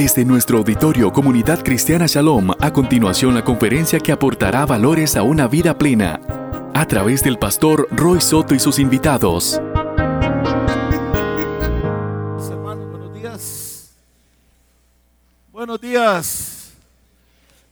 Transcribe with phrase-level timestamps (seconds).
[0.00, 5.46] Desde nuestro auditorio Comunidad Cristiana Shalom, a continuación la conferencia que aportará valores a una
[5.46, 6.18] vida plena,
[6.72, 9.60] a través del pastor Roy Soto y sus invitados.
[12.50, 13.90] Hermanos, buenos días.
[15.52, 16.72] Buenos días.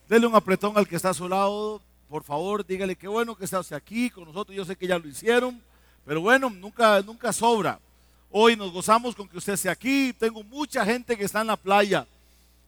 [0.07, 1.81] Dele un apretón al que está a su lado.
[2.11, 4.55] Por favor, dígale qué bueno que está usted aquí con nosotros.
[4.55, 5.59] Yo sé que ya lo hicieron,
[6.05, 7.81] pero bueno, nunca, nunca sobra.
[8.31, 10.13] Hoy nos gozamos con que usted esté aquí.
[10.13, 12.07] Tengo mucha gente que está en la playa.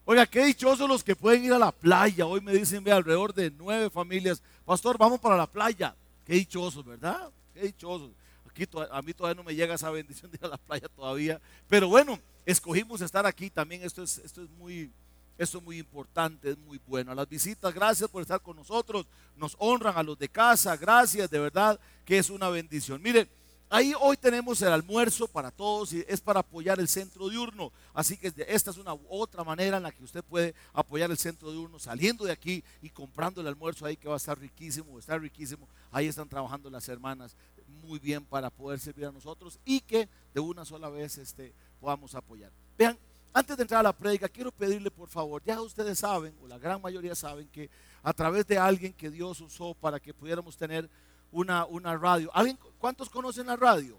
[0.05, 2.27] Oiga, qué dichosos los que pueden ir a la playa.
[2.27, 4.43] Hoy me dicen, ve, alrededor de nueve familias.
[4.65, 5.95] Pastor, vamos para la playa.
[6.25, 7.31] Qué dichosos, ¿verdad?
[7.55, 8.11] Qué dichosos.
[8.49, 11.41] Aquí a mí todavía no me llega esa bendición de ir a la playa todavía.
[11.69, 13.83] Pero bueno, escogimos estar aquí también.
[13.83, 14.91] Esto es, esto es muy,
[15.39, 17.13] esto es muy importante, es muy bueno.
[17.13, 19.07] A las visitas, gracias por estar con nosotros.
[19.37, 20.77] Nos honran a los de casa.
[20.77, 23.01] Gracias, de verdad que es una bendición.
[23.01, 23.29] Mire,
[23.73, 27.71] Ahí hoy tenemos el almuerzo para todos y es para apoyar el centro diurno.
[27.95, 31.53] Así que esta es una otra manera en la que usted puede apoyar el centro
[31.53, 35.17] diurno saliendo de aquí y comprando el almuerzo ahí que va a estar riquísimo, está
[35.17, 35.69] riquísimo.
[35.93, 37.37] Ahí están trabajando las hermanas
[37.85, 42.17] muy bien para poder servir a nosotros y que de una sola vez este, podamos
[42.17, 42.51] apoyar.
[42.77, 42.99] Vean,
[43.33, 46.59] antes de entrar a la prédica, quiero pedirle por favor, ya ustedes saben, o la
[46.59, 47.71] gran mayoría saben, que
[48.03, 50.91] a través de alguien que Dios usó para que pudiéramos tener
[51.33, 52.31] una, una radio.
[52.35, 53.99] ¿Alguien, ¿Cuántos conocen la radio?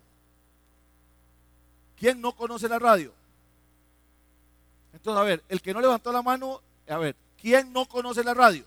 [1.95, 3.13] ¿Quién no conoce la radio?
[4.93, 8.33] Entonces, a ver, el que no levantó la mano, a ver, ¿quién no conoce la
[8.33, 8.65] radio?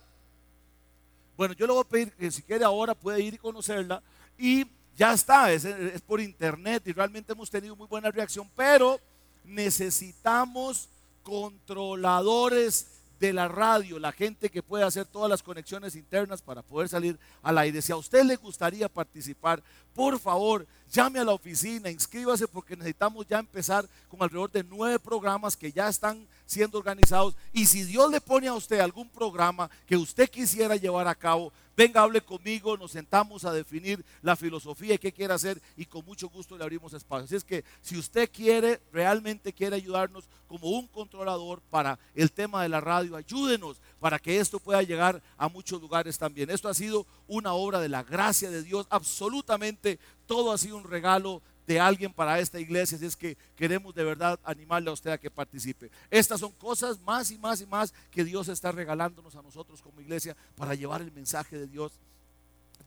[1.37, 4.03] Bueno, yo le voy a pedir que si quiere ahora puede ir y conocerla
[4.39, 9.01] y ya está, es, es por internet y realmente hemos tenido muy buena reacción, pero
[9.43, 10.89] necesitamos
[11.25, 16.89] controladores de la radio, la gente que puede hacer todas las conexiones internas para poder
[16.89, 17.81] salir al aire.
[17.83, 19.63] Si a usted le gustaría participar,
[19.95, 25.01] por favor, llame a la oficina, inscríbase porque necesitamos ya empezar con alrededor de nueve
[25.01, 27.35] programas que ya están siendo organizados.
[27.53, 31.53] Y si Dios le pone a usted algún programa que usted quisiera llevar a cabo,
[31.77, 36.05] venga, hable conmigo, nos sentamos a definir la filosofía y qué quiere hacer y con
[36.05, 37.25] mucho gusto le abrimos espacio.
[37.25, 42.63] Así es que si usted quiere, realmente quiere ayudarnos como un controlador para el tema
[42.63, 46.51] de la radio, ayúdenos para que esto pueda llegar a muchos lugares también.
[46.51, 50.85] Esto ha sido una obra de la gracia de Dios, absolutamente todo ha sido un
[50.85, 55.11] regalo de alguien para esta iglesia, así es que queremos de verdad animarle a usted
[55.11, 55.91] a que participe.
[56.11, 60.01] Estas son cosas más y más y más que Dios está regalándonos a nosotros como
[60.01, 61.93] iglesia para llevar el mensaje de Dios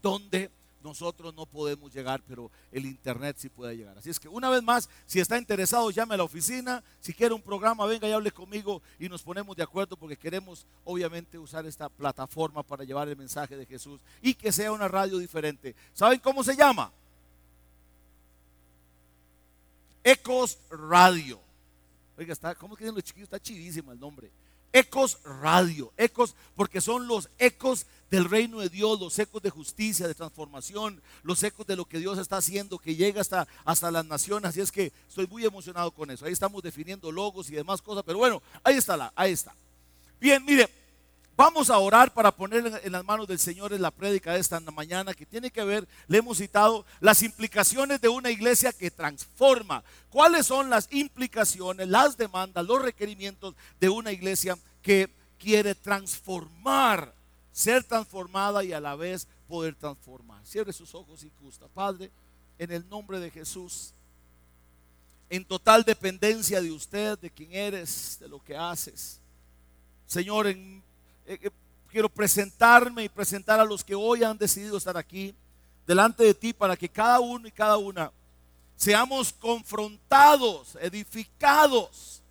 [0.02, 0.52] donde
[0.84, 3.98] nosotros no podemos llegar, pero el internet sí puede llegar.
[3.98, 7.34] Así es que una vez más, si está interesado, llame a la oficina, si quiere
[7.34, 11.66] un programa, venga y hable conmigo y nos ponemos de acuerdo porque queremos obviamente usar
[11.66, 15.76] esta plataforma para llevar el mensaje de Jesús y que sea una radio diferente.
[15.94, 16.92] ¿Saben cómo se llama?
[20.08, 21.38] Ecos Radio.
[22.18, 23.26] Oiga, está, ¿cómo que los chiquillos?
[23.26, 24.32] Está chidísimo el nombre.
[24.72, 25.92] Ecos Radio.
[25.98, 31.02] Ecos, porque son los ecos del reino de Dios, los ecos de justicia, de transformación,
[31.24, 34.48] los ecos de lo que Dios está haciendo, que llega hasta, hasta las naciones.
[34.48, 36.26] Así es que estoy muy emocionado con eso.
[36.26, 39.54] Ahí estamos definiendo logos y demás cosas, pero bueno, ahí está la, ahí está.
[40.22, 40.70] Bien, mire,
[41.38, 44.60] Vamos a orar para poner en las manos del Señor en la prédica de esta
[44.60, 49.84] mañana que tiene que ver, le hemos citado, las implicaciones de una iglesia que transforma.
[50.10, 57.14] ¿Cuáles son las implicaciones, las demandas, los requerimientos de una iglesia que quiere transformar,
[57.52, 60.44] ser transformada y a la vez poder transformar?
[60.44, 61.68] Cierre sus ojos y gusta.
[61.68, 62.10] Padre,
[62.58, 63.94] en el nombre de Jesús,
[65.30, 69.20] en total dependencia de usted, de quién eres, de lo que haces.
[70.08, 70.82] Señor, en
[71.28, 71.50] eh, eh,
[71.92, 75.36] quiero presentarme y presentar a los que hoy han decidido estar aquí
[75.86, 78.12] delante de ti para que cada uno y cada una
[78.78, 82.22] seamos confrontados, edificados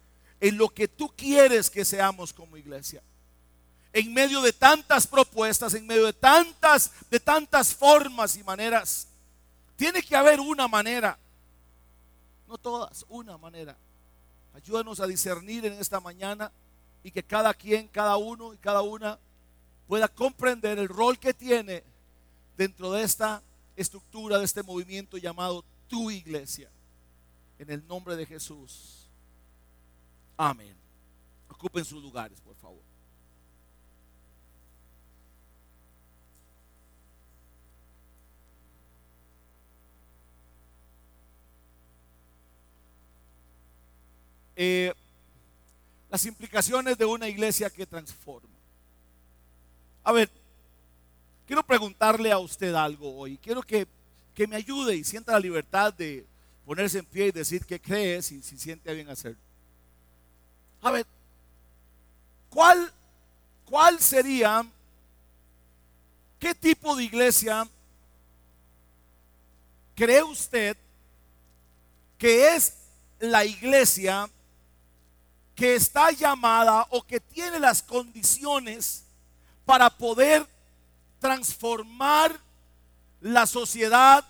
[0.41, 3.03] en lo que tú quieres que seamos como iglesia.
[3.93, 9.09] En medio de tantas propuestas, en medio de tantas de tantas formas y maneras,
[9.77, 11.19] tiene que haber una manera.
[12.49, 13.77] No todas, una manera.
[14.55, 16.51] Ayúdanos a discernir en esta mañana
[17.07, 19.17] y que cada quien, cada uno y cada una
[19.87, 21.85] pueda comprender el rol que tiene
[22.57, 23.45] dentro de esta
[23.77, 26.69] estructura, de este movimiento llamado tu iglesia.
[27.61, 29.07] En el nombre de Jesús.
[30.37, 30.75] Amén.
[31.49, 32.83] Ocupen sus lugares, por favor.
[44.57, 44.93] Eh,
[46.17, 48.49] las implicaciones de una iglesia que transforma.
[50.03, 50.31] A ver,
[51.47, 53.37] quiero preguntarle a usted algo hoy.
[53.37, 53.87] Quiero que,
[54.35, 56.25] que me ayude y sienta la libertad de
[56.65, 59.37] ponerse en pie y decir que cree si, si siente bien hacerlo.
[60.81, 61.07] A ver,
[62.49, 62.91] ¿cuál,
[63.67, 64.67] cuál sería,
[66.39, 67.69] qué tipo de iglesia
[69.95, 70.79] cree usted
[72.17, 72.73] que es
[73.19, 74.31] la iglesia
[75.57, 79.05] que está llamada o que tiene las condiciones
[79.65, 80.47] para poder
[81.19, 82.39] transformar
[83.21, 84.23] la sociedad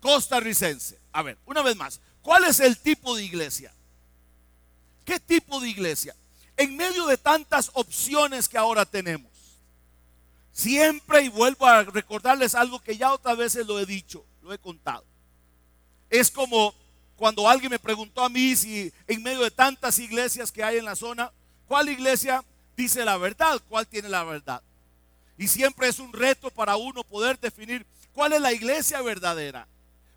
[0.00, 0.98] costarricense.
[1.12, 3.72] A ver, una vez más, ¿cuál es el tipo de iglesia?
[5.04, 6.16] ¿Qué tipo de iglesia?
[6.56, 9.30] En medio de tantas opciones que ahora tenemos,
[10.52, 14.58] siempre, y vuelvo a recordarles algo que ya otras veces lo he dicho, lo he
[14.58, 15.04] contado,
[16.08, 16.74] es como
[17.20, 20.86] cuando alguien me preguntó a mí si en medio de tantas iglesias que hay en
[20.86, 21.30] la zona,
[21.68, 22.42] ¿cuál iglesia
[22.74, 23.60] dice la verdad?
[23.68, 24.62] ¿Cuál tiene la verdad?
[25.36, 27.84] Y siempre es un reto para uno poder definir
[28.14, 29.68] cuál es la iglesia verdadera.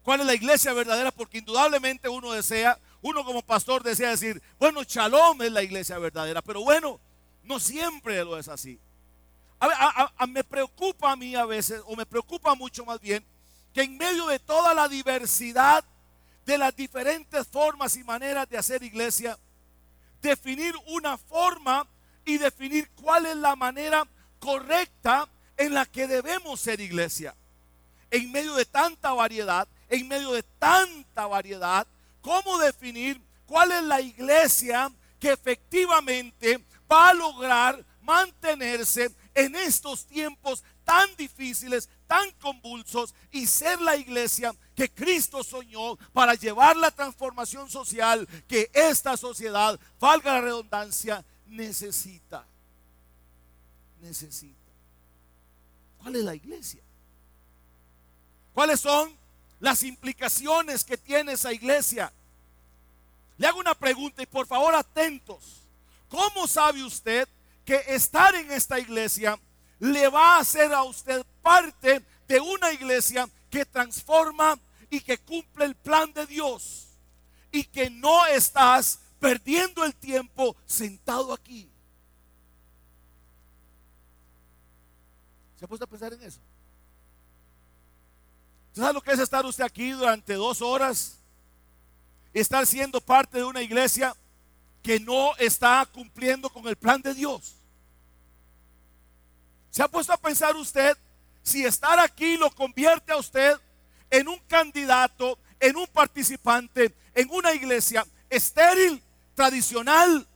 [0.01, 1.11] ¿Cuál es la iglesia verdadera?
[1.11, 6.41] Porque indudablemente uno desea, uno como pastor desea decir, bueno, Shalom es la iglesia verdadera,
[6.41, 7.01] pero bueno,
[7.43, 8.79] no siempre lo es así.
[10.29, 13.25] me preocupa a mí a veces, o me preocupa mucho más bien,
[13.73, 15.83] que en medio de toda la diversidad
[16.45, 19.37] de las diferentes formas y maneras de hacer iglesia,
[20.21, 21.87] definir una forma
[22.25, 24.07] y definir cuál es la manera
[24.39, 27.35] correcta en la que debemos ser iglesia.
[28.11, 31.87] En medio de tanta variedad, en medio de tanta variedad,
[32.21, 40.63] ¿cómo definir cuál es la iglesia que efectivamente va a lograr mantenerse en estos tiempos
[40.83, 47.67] tan difíciles, tan convulsos y ser la iglesia que Cristo soñó para llevar la transformación
[47.71, 52.45] social que esta sociedad, valga la redundancia, necesita.
[53.99, 54.53] Necesita.
[55.97, 56.83] ¿Cuál es la iglesia?
[58.53, 59.11] ¿Cuáles son
[59.59, 62.13] las implicaciones que tiene esa iglesia?
[63.39, 65.63] Le hago una pregunta y por favor atentos.
[66.09, 67.27] ¿Cómo sabe usted
[67.65, 69.39] que estar en esta iglesia
[69.83, 74.57] le va a hacer a usted parte de una iglesia que transforma
[74.89, 76.87] y que cumple el plan de Dios
[77.51, 81.69] y que no estás perdiendo el tiempo sentado aquí.
[85.59, 86.39] ¿Se ha puesto a pensar en eso?
[88.73, 91.19] ¿Sabe lo que es estar usted aquí durante dos horas?
[92.33, 94.15] Estar siendo parte de una iglesia
[94.81, 97.57] que no está cumpliendo con el plan de Dios.
[99.73, 100.95] ¿Se ha puesto a pensar usted
[101.41, 103.59] si estar aquí lo convierte a usted
[104.11, 109.01] en un candidato, en un participante, en una iglesia estéril,
[109.33, 110.27] tradicional,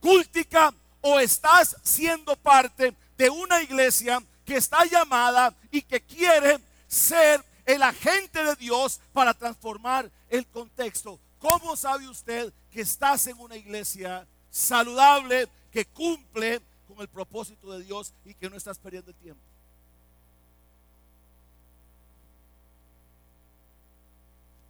[0.00, 7.44] cúltica, o estás siendo parte de una iglesia que está llamada y que quiere ser
[7.66, 11.20] el agente de Dios para transformar el contexto.
[11.38, 17.84] ¿Cómo sabe usted que estás en una iglesia saludable, que cumple con el propósito de
[17.84, 19.42] Dios y que no estás perdiendo el tiempo?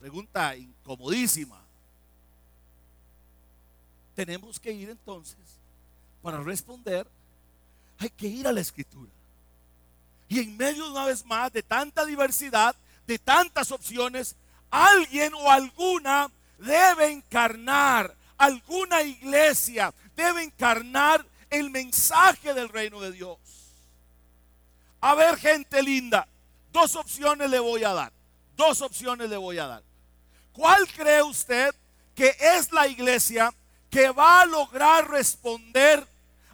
[0.01, 1.61] Pregunta incomodísima.
[4.15, 5.39] Tenemos que ir entonces,
[6.23, 7.07] para responder,
[7.99, 9.11] hay que ir a la escritura.
[10.29, 12.75] Y en medio una vez más de tanta diversidad,
[13.07, 14.37] de tantas opciones,
[14.71, 23.39] alguien o alguna debe encarnar, alguna iglesia debe encarnar el mensaje del reino de Dios.
[25.01, 26.29] A ver, gente linda,
[26.73, 28.13] dos opciones le voy a dar.
[28.57, 29.83] Dos opciones le voy a dar.
[30.53, 31.73] ¿Cuál cree usted
[32.15, 33.55] que es la iglesia
[33.89, 36.05] que va a lograr responder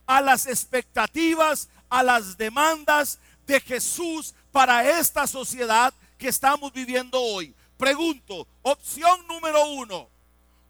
[0.06, 7.54] a las expectativas, a las demandas de Jesús para esta sociedad que estamos viviendo hoy?
[7.78, 10.10] Pregunto, opción número uno,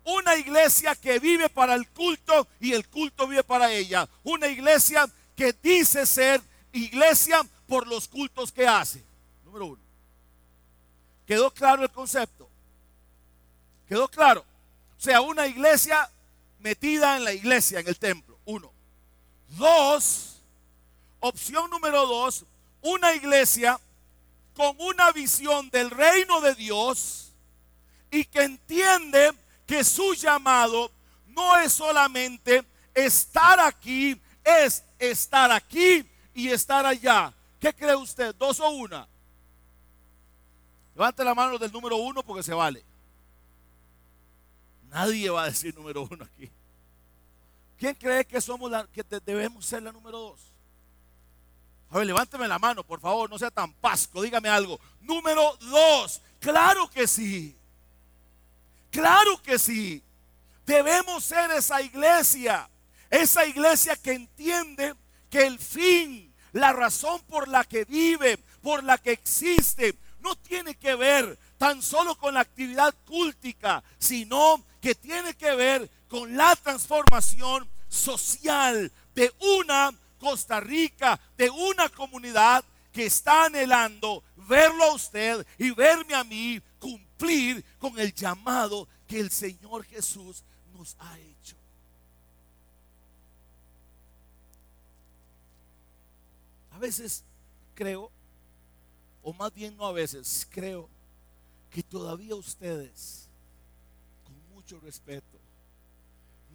[0.04, 4.08] una iglesia que vive para el culto y el culto vive para ella.
[4.23, 6.40] Una iglesia que dice ser
[6.73, 9.02] iglesia por los cultos que hace.
[9.44, 9.82] Número uno.
[11.26, 12.49] ¿Quedó claro el concepto?
[13.88, 14.44] ¿Quedó claro?
[14.99, 16.11] O sea, una iglesia
[16.58, 18.38] metida en la iglesia, en el templo.
[18.44, 18.73] Uno.
[19.49, 20.42] Dos,
[21.20, 22.44] opción número dos,
[22.82, 23.80] una iglesia
[24.54, 27.32] con una visión del reino de Dios
[28.11, 29.32] y que entiende
[29.66, 30.90] que su llamado
[31.28, 37.33] no es solamente estar aquí, es estar aquí y estar allá.
[37.61, 38.35] ¿Qué cree usted?
[38.35, 39.09] ¿Dos o una?
[40.94, 42.85] Levante la mano del número uno porque se vale.
[44.90, 46.50] Nadie va a decir número uno aquí.
[47.76, 50.40] ¿Quién cree que somos la, que debemos ser la número dos?
[51.90, 54.80] A ver, levánteme la mano, por favor, no sea tan pasco, dígame algo.
[55.00, 57.56] Número dos, claro que sí.
[58.94, 60.04] Claro que sí.
[60.64, 62.70] Debemos ser esa iglesia.
[63.10, 64.94] Esa iglesia que entiende
[65.28, 70.76] que el fin, la razón por la que vive, por la que existe, no tiene
[70.76, 76.54] que ver tan solo con la actividad cúltica, sino que tiene que ver con la
[76.54, 85.44] transformación social de una Costa Rica, de una comunidad que está anhelando verlo a usted
[85.58, 91.57] y verme a mí cumplir con el llamado que el Señor Jesús nos ha hecho.
[96.73, 97.25] A veces
[97.75, 98.11] creo,
[99.23, 100.91] o más bien no a veces, creo
[101.71, 103.29] que todavía ustedes,
[104.25, 105.38] con mucho respeto,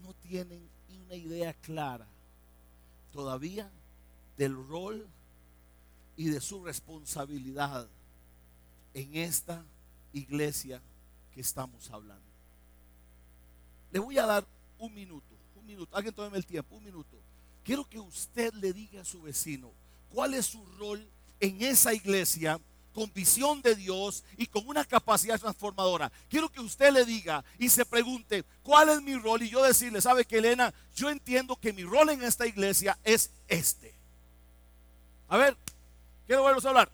[0.03, 0.61] no tienen
[1.05, 2.05] una idea clara
[3.11, 3.67] todavía
[4.37, 5.07] del rol
[6.15, 7.87] y de su responsabilidad
[8.93, 9.65] en esta
[10.13, 10.81] iglesia
[11.33, 12.23] que estamos hablando.
[13.91, 14.45] Le voy a dar
[14.77, 17.17] un minuto, un minuto, alguien tómeme el tiempo, un minuto.
[17.63, 19.71] Quiero que usted le diga a su vecino
[20.09, 21.07] cuál es su rol
[21.39, 22.59] en esa iglesia
[22.93, 26.11] con visión de Dios y con una capacidad transformadora.
[26.27, 29.43] Quiero que usted le diga y se pregunte, ¿cuál es mi rol?
[29.43, 30.73] Y yo decirle, ¿sabe que Elena?
[30.95, 33.93] Yo entiendo que mi rol en esta iglesia es este.
[35.27, 35.55] A ver,
[36.25, 36.91] quiero verlos hablar.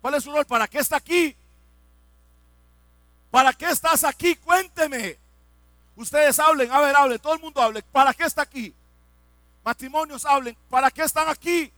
[0.00, 0.46] ¿Cuál es su rol?
[0.46, 1.36] ¿Para qué está aquí?
[3.30, 4.34] ¿Para qué estás aquí?
[4.36, 5.18] Cuénteme.
[5.96, 7.82] Ustedes hablen, a ver, hablen, todo el mundo hable.
[7.82, 8.74] ¿Para qué está aquí?
[9.62, 11.70] Matrimonios hablen, ¿para qué están aquí?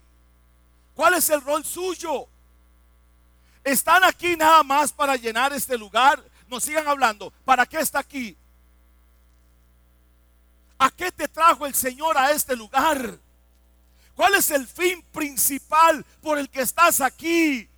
[0.95, 2.29] ¿Cuál es el rol suyo?
[3.65, 6.23] ¿Están aquí nada más para llenar este lugar?
[6.49, 7.33] Nos sigan hablando.
[7.45, 8.37] ¿Para qué está aquí?
[10.79, 13.19] ¿A qué te trajo el Señor a este lugar?
[14.15, 17.69] ¿Cuál es el fin principal por el que estás aquí?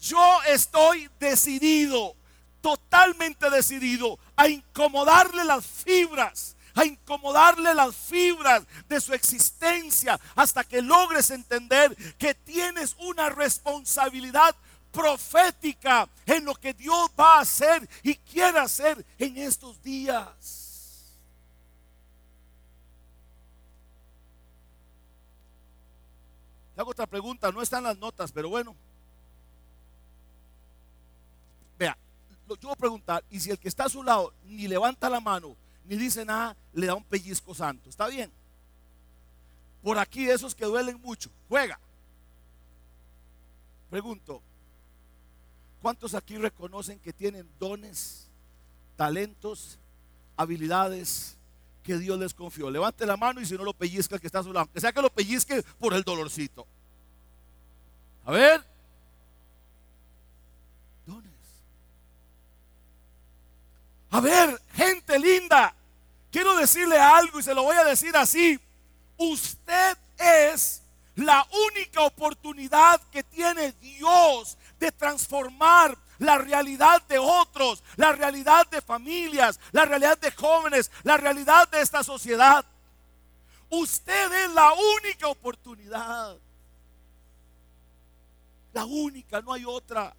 [0.00, 2.14] Yo estoy decidido,
[2.60, 10.82] totalmente decidido a incomodarle las fibras a incomodarle las fibras de su existencia hasta que
[10.82, 14.54] logres entender que tienes una responsabilidad
[14.92, 21.14] profética en lo que Dios va a hacer y quiere hacer en estos días.
[26.74, 28.76] Le hago otra pregunta, no están las notas, pero bueno.
[31.78, 31.96] Vea,
[32.54, 35.20] yo voy a preguntar, y si el que está a su lado ni levanta la
[35.20, 37.88] mano, ni dice nada, le da un pellizco santo.
[37.88, 38.30] ¿Está bien?
[39.82, 41.78] Por aquí esos que duelen mucho, juega.
[43.90, 44.42] Pregunto,
[45.80, 48.28] ¿cuántos aquí reconocen que tienen dones,
[48.96, 49.78] talentos,
[50.36, 51.36] habilidades
[51.84, 52.68] que Dios les confió?
[52.68, 54.80] Levante la mano y si no lo pellizca el que está a su lado, que
[54.80, 56.66] sea que lo pellizque por el dolorcito.
[58.24, 58.60] A ver.
[61.06, 61.30] Dones.
[64.16, 65.74] A ver, gente linda,
[66.32, 68.58] quiero decirle algo y se lo voy a decir así.
[69.18, 70.80] Usted es
[71.16, 78.80] la única oportunidad que tiene Dios de transformar la realidad de otros, la realidad de
[78.80, 82.64] familias, la realidad de jóvenes, la realidad de esta sociedad.
[83.68, 86.38] Usted es la única oportunidad.
[88.72, 90.16] La única, no hay otra.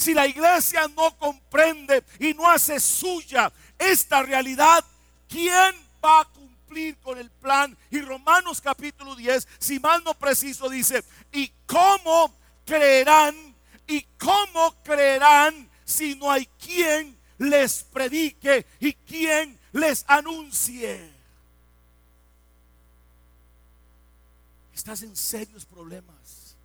[0.00, 4.82] Si la iglesia no comprende y no hace suya esta realidad,
[5.28, 7.76] ¿quién va a cumplir con el plan?
[7.90, 13.54] Y Romanos capítulo 10, si mal no preciso, dice, ¿y cómo creerán?
[13.86, 21.12] ¿Y cómo creerán si no hay quien les predique y quien les anuncie?
[24.72, 26.56] Estás en serios problemas.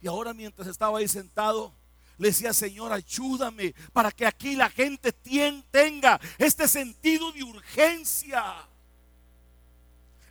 [0.00, 1.78] Y ahora mientras estaba ahí sentado,
[2.20, 8.44] le decía, Señor, ayúdame para que aquí la gente tenga este sentido de urgencia.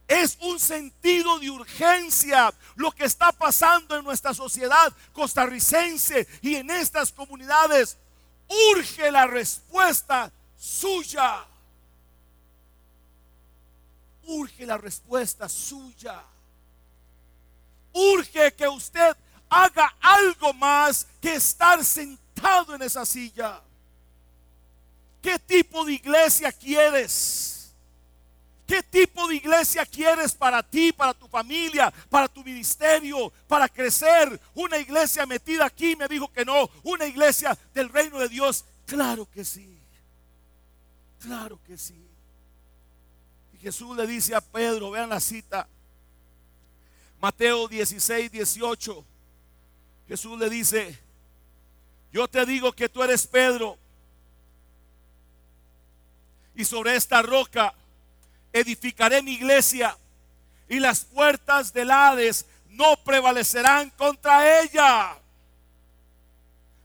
[0.08, 6.69] Es un sentido de urgencia lo que está pasando en nuestra sociedad costarricense y en
[6.69, 7.98] estas comunidades.
[8.75, 11.43] Urge la respuesta suya.
[14.25, 16.24] Urge la respuesta suya.
[17.93, 19.17] Urge que usted
[19.50, 23.62] haga algo más que estar sentado en esa silla.
[25.22, 27.74] ¿Qué tipo de iglesia quieres?
[28.65, 34.39] ¿Qué tipo de iglesia quieres para ti, para tu familia, para tu ministerio, para crecer?
[34.53, 36.70] Una iglesia metida aquí me dijo que no.
[36.84, 38.63] Una iglesia del reino de Dios.
[38.86, 39.75] Claro que sí.
[41.20, 42.00] Claro que sí.
[43.53, 45.68] Y Jesús le dice a Pedro, vean la cita.
[47.20, 49.06] Mateo 16, 18.
[50.10, 51.00] Jesús le dice,
[52.12, 53.78] yo te digo que tú eres Pedro
[56.56, 57.75] y sobre esta roca
[58.51, 59.96] edificaré mi iglesia
[60.68, 65.16] y las puertas del Hades no prevalecerán contra ella.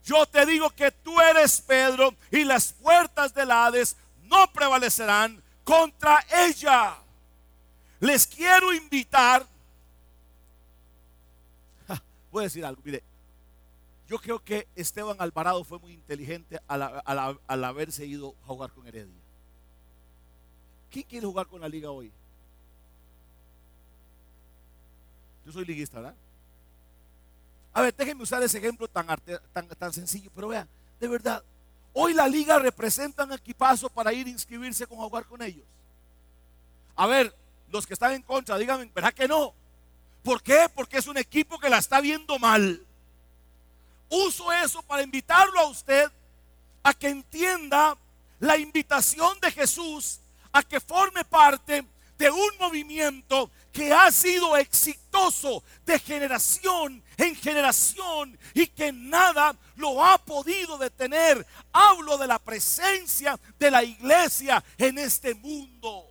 [0.05, 6.23] Yo te digo que tú eres Pedro y las puertas del Hades no prevalecerán contra
[6.47, 6.95] ella.
[8.01, 9.47] Les quiero invitar.
[12.31, 13.03] Voy a decir algo, mire.
[14.15, 19.21] Yo creo que Esteban Alvarado fue muy inteligente al, haberse ido a jugar con Heredia.
[20.89, 22.13] ¿Quién quiere jugar con la liga hoy?
[25.45, 26.15] Yo soy liguista, ¿verdad?
[27.73, 29.05] A ver, déjenme usar ese ejemplo tan,
[29.53, 30.69] tan, tan sencillo, pero vean,
[31.01, 31.43] de verdad,
[31.93, 35.67] hoy la liga representa un equipazo para ir a inscribirse con jugar con ellos.
[36.95, 37.35] A ver,
[37.69, 39.55] los que están en contra, díganme, ¿verdad que no?
[40.23, 40.69] ¿Por qué?
[40.73, 42.81] Porque es un equipo que la está viendo mal.
[44.09, 46.11] Uso eso para invitarlo a usted
[46.83, 47.97] a que entienda
[48.41, 50.21] la invitación de Jesús
[50.53, 51.85] a que forme parte
[52.17, 60.05] de un movimiento que ha sido exitoso de generación en generación y que nada lo
[60.05, 61.45] ha podido detener.
[61.73, 66.07] Hablo de la presencia de la iglesia en este mundo.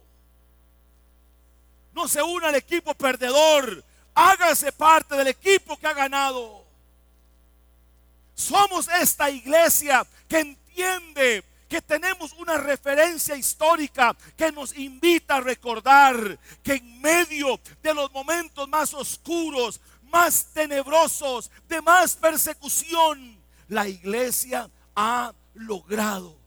[1.93, 3.83] No se una al equipo perdedor,
[4.13, 6.62] hágase parte del equipo que ha ganado.
[8.43, 16.38] Somos esta iglesia que entiende que tenemos una referencia histórica que nos invita a recordar
[16.62, 19.79] que en medio de los momentos más oscuros,
[20.12, 26.38] más tenebrosos, de más persecución, la iglesia ha logrado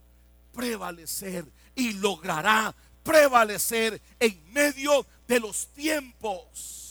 [0.52, 6.85] prevalecer y logrará prevalecer en medio de los tiempos.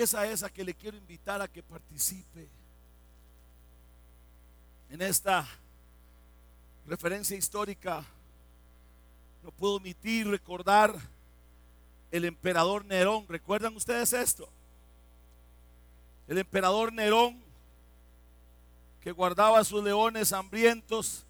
[0.00, 2.48] Y esa es a que le quiero invitar a que participe
[4.88, 5.46] en esta
[6.86, 8.02] referencia histórica,
[9.42, 10.98] no puedo omitir recordar
[12.10, 13.26] el emperador Nerón.
[13.28, 14.48] ¿Recuerdan ustedes esto?
[16.28, 17.38] El emperador Nerón
[19.02, 21.26] que guardaba sus leones hambrientos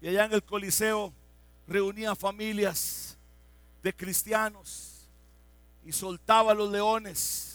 [0.00, 1.12] y allá en el Coliseo
[1.68, 3.16] reunía familias
[3.80, 5.06] de cristianos
[5.84, 7.45] y soltaba a los leones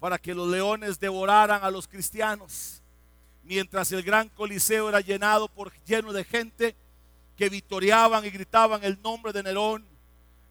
[0.00, 2.82] para que los leones devoraran a los cristianos
[3.46, 6.76] mientras el gran coliseo era llenado por lleno de gente
[7.36, 9.86] que victoriaban y gritaban el nombre de Nerón,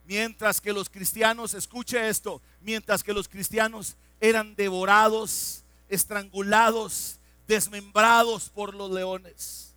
[0.04, 8.74] mientras que los cristianos, escuche esto, mientras que los cristianos eran devorados, estrangulados, desmembrados por
[8.74, 9.74] los leones.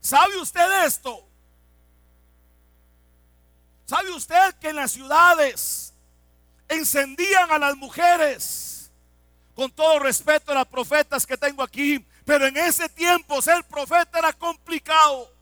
[0.00, 1.24] ¿Sabe usted esto?
[3.86, 5.94] ¿Sabe usted que en las ciudades
[6.68, 8.77] encendían a las mujeres?
[9.58, 14.20] Con todo respeto a las profetas que tengo aquí, pero en ese tiempo ser profeta
[14.20, 15.34] era complicado.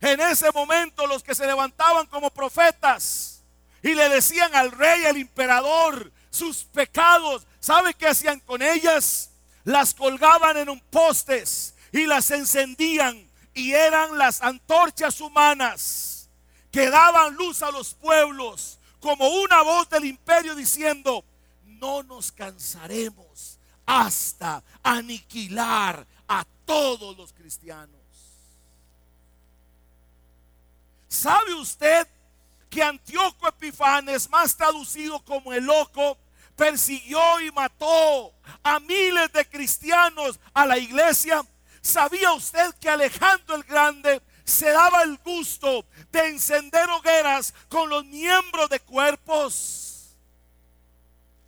[0.00, 3.44] En ese momento los que se levantaban como profetas
[3.80, 9.30] y le decían al rey, al emperador, sus pecados, ¿sabe qué hacían con ellas?
[9.62, 16.28] Las colgaban en un postes y las encendían y eran las antorchas humanas
[16.72, 21.24] que daban luz a los pueblos como una voz del imperio diciendo,
[21.80, 28.00] no nos cansaremos hasta aniquilar a todos los cristianos.
[31.08, 32.06] ¿Sabe usted
[32.68, 36.18] que Antíoco Epifanes, más traducido como el loco,
[36.56, 41.42] persiguió y mató a miles de cristianos a la iglesia?
[41.80, 48.04] ¿Sabía usted que Alejandro el Grande se daba el gusto de encender hogueras con los
[48.04, 49.85] miembros de cuerpos?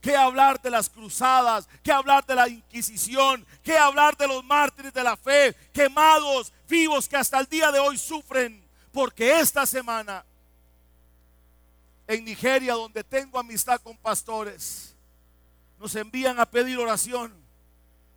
[0.09, 1.69] ¿Qué hablar de las cruzadas?
[1.83, 3.47] ¿Qué hablar de la Inquisición?
[3.63, 5.55] ¿Qué hablar de los mártires de la fe?
[5.71, 8.65] Quemados, vivos que hasta el día de hoy sufren.
[8.91, 10.25] Porque esta semana
[12.07, 14.97] en Nigeria, donde tengo amistad con pastores,
[15.79, 17.35] nos envían a pedir oración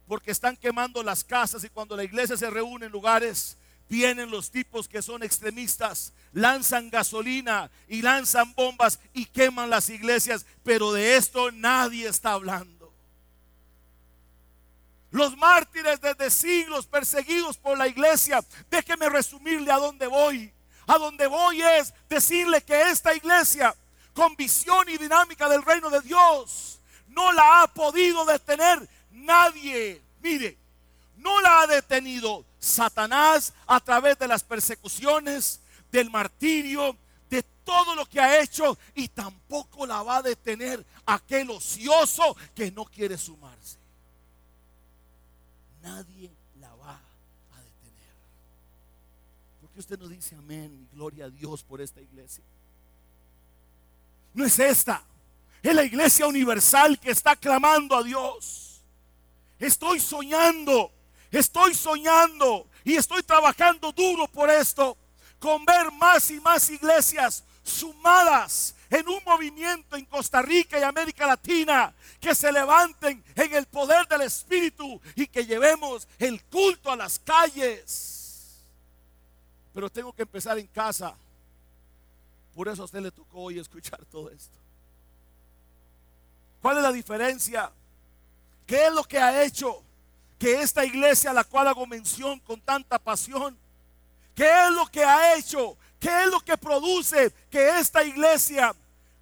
[0.08, 3.58] porque están quemando las casas y cuando la iglesia se reúne en lugares
[3.92, 10.46] vienen los tipos que son extremistas, lanzan gasolina y lanzan bombas y queman las iglesias,
[10.64, 12.94] pero de esto nadie está hablando.
[15.10, 20.54] Los mártires desde siglos perseguidos por la iglesia, déjeme resumirle a dónde voy.
[20.88, 23.76] A dónde voy es decirle que esta iglesia,
[24.14, 30.02] con visión y dinámica del reino de Dios, no la ha podido detener nadie.
[30.22, 30.58] Mire,
[31.18, 35.60] no la ha detenido Satanás a través de las persecuciones,
[35.92, 36.96] del martirio,
[37.30, 42.72] de todo lo que ha hecho y tampoco la va a detener aquel ocioso que
[42.72, 43.78] no quiere sumarse.
[45.82, 47.02] Nadie la va
[49.60, 52.44] ¿Por qué usted no dice amén y gloria a Dios por esta iglesia?
[54.34, 55.04] No es esta.
[55.64, 58.82] Es la iglesia universal que está clamando a Dios.
[59.60, 60.92] Estoy soñando,
[61.32, 64.98] estoy soñando y estoy trabajando duro por esto,
[65.40, 71.26] con ver más y más iglesias sumadas en un movimiento en Costa Rica y América
[71.26, 76.96] Latina que se levanten en el poder del Espíritu y que llevemos el culto a
[76.96, 78.62] las calles.
[79.74, 81.16] Pero tengo que empezar en casa.
[82.54, 84.54] Por eso a usted le tocó hoy escuchar todo esto.
[86.62, 87.72] ¿Cuál es la diferencia?
[88.68, 89.82] ¿Qué es lo que ha hecho
[90.42, 93.56] que esta iglesia a la cual hago mención con tanta pasión?
[94.34, 95.78] ¿Qué es lo que ha hecho?
[96.00, 98.74] ¿Qué es lo que produce que esta iglesia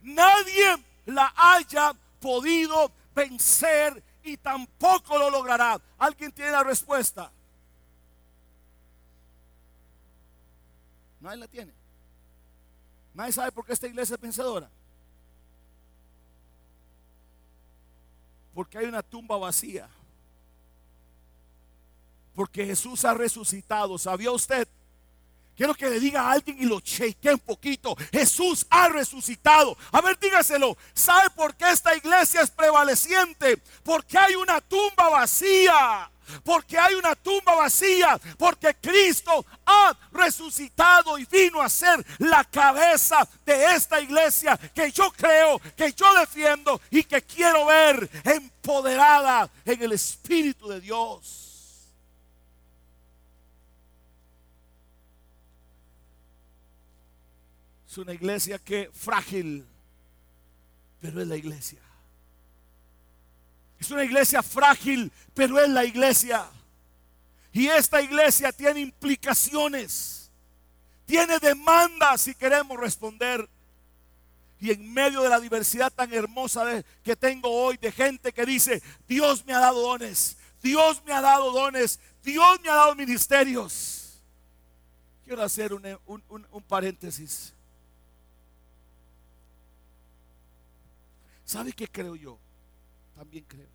[0.01, 5.81] nadie la haya podido vencer y tampoco lo logrará?
[5.97, 7.29] ¿Alguien tiene la respuesta?
[11.19, 11.73] Nadie la tiene.
[13.13, 14.69] Nadie sabe por qué esta iglesia es vencedora.
[18.53, 19.89] Porque hay una tumba vacía.
[22.39, 23.97] Porque Jesús ha resucitado.
[23.97, 24.65] ¿Sabía usted?
[25.57, 27.97] Quiero que le diga a alguien y lo cheque un poquito.
[28.13, 29.75] Jesús ha resucitado.
[29.91, 30.77] A ver, dígaselo.
[30.93, 33.57] ¿Sabe por qué esta iglesia es prevaleciente?
[33.83, 36.09] Porque hay una tumba vacía
[36.43, 43.27] porque hay una tumba vacía, porque Cristo ha resucitado y vino a ser la cabeza
[43.43, 49.81] de esta iglesia que yo creo, que yo defiendo y que quiero ver empoderada en
[49.81, 51.48] el Espíritu de Dios.
[57.99, 59.65] Una iglesia que frágil,
[61.01, 61.79] pero es la iglesia.
[63.79, 66.45] Es una iglesia frágil, pero es la iglesia.
[67.53, 70.29] Y esta iglesia tiene implicaciones,
[71.05, 73.47] tiene demandas si queremos responder.
[74.61, 78.83] Y en medio de la diversidad tan hermosa que tengo hoy de gente que dice,
[79.07, 84.21] Dios me ha dado dones, Dios me ha dado dones, Dios me ha dado ministerios.
[85.25, 87.53] Quiero hacer un, un paréntesis.
[91.49, 92.37] ¿Sabe qué creo yo?
[93.15, 93.67] también creo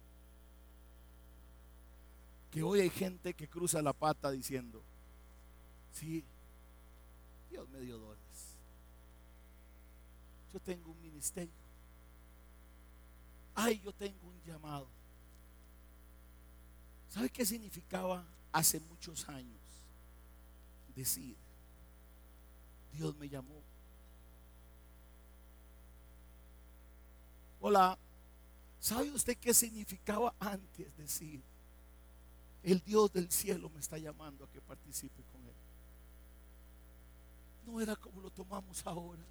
[2.53, 4.81] que hoy hay gente que cruza la pata diciendo,
[5.93, 6.25] sí,
[7.51, 8.57] Dios me dio dones.
[10.53, 11.53] Yo tengo un ministerio.
[13.57, 14.87] Ay, yo tengo un llamado.
[17.11, 19.61] ¿Sabe qué significaba hace muchos años
[20.95, 21.35] decir,
[22.93, 23.74] Dios me llamó?
[27.67, 27.97] Hola,
[28.79, 31.43] ¿Sabe usted qué significaba antes decir,
[32.63, 35.55] el Dios del cielo me está llamando a que participe con Él?
[37.65, 39.23] No era como lo tomamos ahora.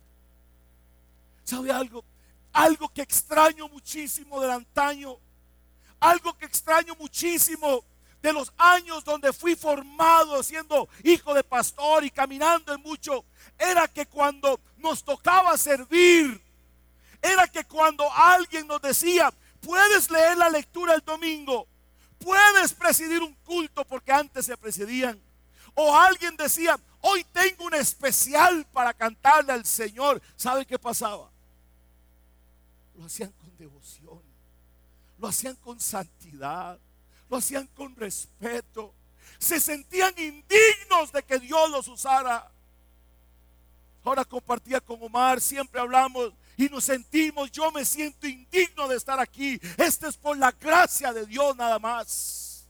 [1.43, 2.03] ¿Sabe algo?
[2.53, 5.15] Algo que extraño muchísimo del antaño.
[5.99, 7.85] Algo que extraño muchísimo
[8.19, 13.25] de los años donde fui formado siendo hijo de pastor y caminando en mucho.
[13.59, 16.42] Era que cuando nos tocaba servir,
[17.23, 19.33] era que cuando alguien nos decía,
[19.63, 21.67] Puedes leer la lectura el domingo.
[22.19, 25.19] Puedes presidir un culto porque antes se presidían.
[25.73, 30.21] O alguien decía, hoy tengo un especial para cantarle al Señor.
[30.35, 31.31] ¿Sabe qué pasaba?
[32.95, 34.21] Lo hacían con devoción.
[35.17, 36.77] Lo hacían con santidad.
[37.29, 38.93] Lo hacían con respeto.
[39.39, 42.51] Se sentían indignos de que Dios los usara.
[44.03, 49.19] Ahora compartía con Omar, siempre hablamos y nos sentimos, yo me siento indigno de estar
[49.19, 49.59] aquí.
[49.77, 52.65] Esto es por la gracia de Dios nada más.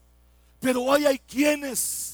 [0.59, 2.13] Pero hoy hay quienes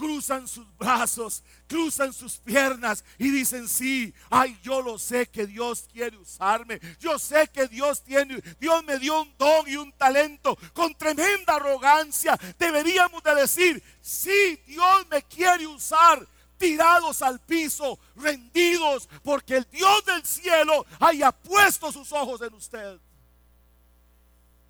[0.00, 5.86] cruzan sus brazos, cruzan sus piernas y dicen, sí, ay, yo lo sé que Dios
[5.92, 6.80] quiere usarme.
[6.98, 11.56] Yo sé que Dios tiene, Dios me dio un don y un talento con tremenda
[11.56, 12.38] arrogancia.
[12.58, 16.26] Deberíamos de decir, sí, Dios me quiere usar
[16.60, 23.00] tirados al piso, rendidos, porque el Dios del cielo haya puesto sus ojos en usted.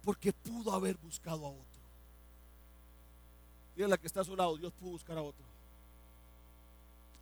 [0.02, 1.80] Porque pudo haber buscado a otro.
[3.74, 5.44] Dígale la que está a su lado, Dios pudo buscar a otro.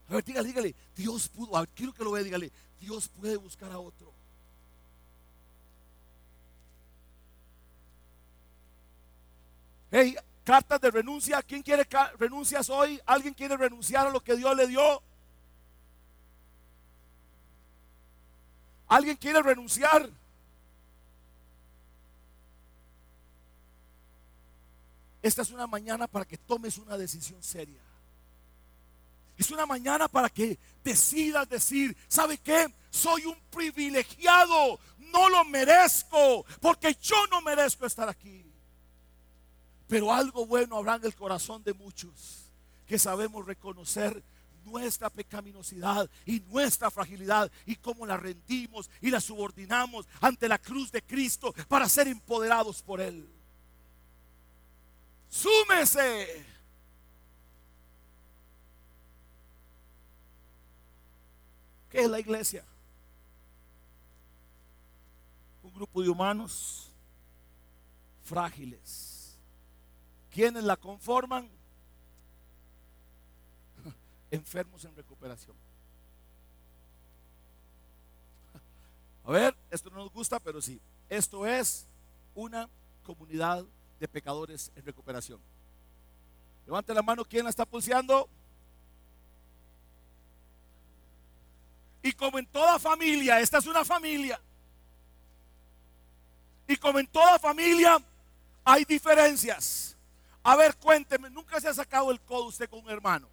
[0.07, 3.79] A ver, dígale, dígale, Dios pudo, quiero que lo vea, dígale, Dios puede buscar a
[3.79, 4.13] otro.
[9.91, 10.15] Hey,
[10.49, 11.43] Cartas de renuncia.
[11.43, 12.99] ¿Quién quiere renuncias hoy?
[13.05, 15.03] ¿Alguien quiere renunciar a lo que Dios le dio?
[18.87, 20.09] ¿Alguien quiere renunciar?
[25.21, 27.83] Esta es una mañana para que tomes una decisión seria.
[29.37, 32.73] Es una mañana para que decidas decir, ¿sabe qué?
[32.89, 38.48] Soy un privilegiado, no lo merezco, porque yo no merezco estar aquí.
[39.89, 42.45] Pero algo bueno habrá en el corazón de muchos
[42.85, 44.23] que sabemos reconocer
[44.63, 50.91] nuestra pecaminosidad y nuestra fragilidad y cómo la rendimos y la subordinamos ante la cruz
[50.91, 53.27] de Cristo para ser empoderados por Él.
[55.27, 56.45] Súmese.
[61.89, 62.63] ¿Qué es la iglesia?
[65.63, 66.91] Un grupo de humanos
[68.23, 69.18] frágiles.
[70.31, 71.49] ¿Quiénes la conforman?
[74.31, 75.55] Enfermos en recuperación.
[79.25, 80.79] A ver, esto no nos gusta, pero sí.
[81.07, 81.85] Esto es
[82.33, 82.69] una
[83.03, 83.63] comunidad
[83.99, 85.39] de pecadores en recuperación.
[86.65, 88.29] Levante la mano, ¿quién la está pulseando?
[92.01, 94.39] Y como en toda familia, esta es una familia.
[96.67, 97.99] Y como en toda familia
[98.63, 99.97] hay diferencias.
[100.49, 103.29] A ver, cuénteme, nunca se ha sacado el codo usted con un hermano.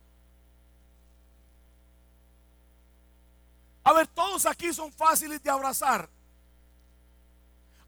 [3.85, 6.11] A ver, todos aquí son fáciles de abrazar.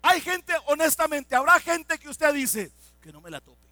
[0.01, 3.69] Hay gente, honestamente, habrá gente que usted dice que no me la tope.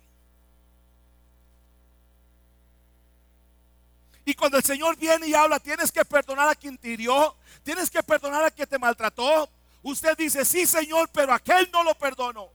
[4.27, 7.91] Y cuando el Señor viene y habla, tienes que perdonar a quien te hirió, tienes
[7.91, 9.49] que perdonar a quien te maltrató.
[9.83, 12.51] Usted dice, sí Señor, pero aquel no lo perdono.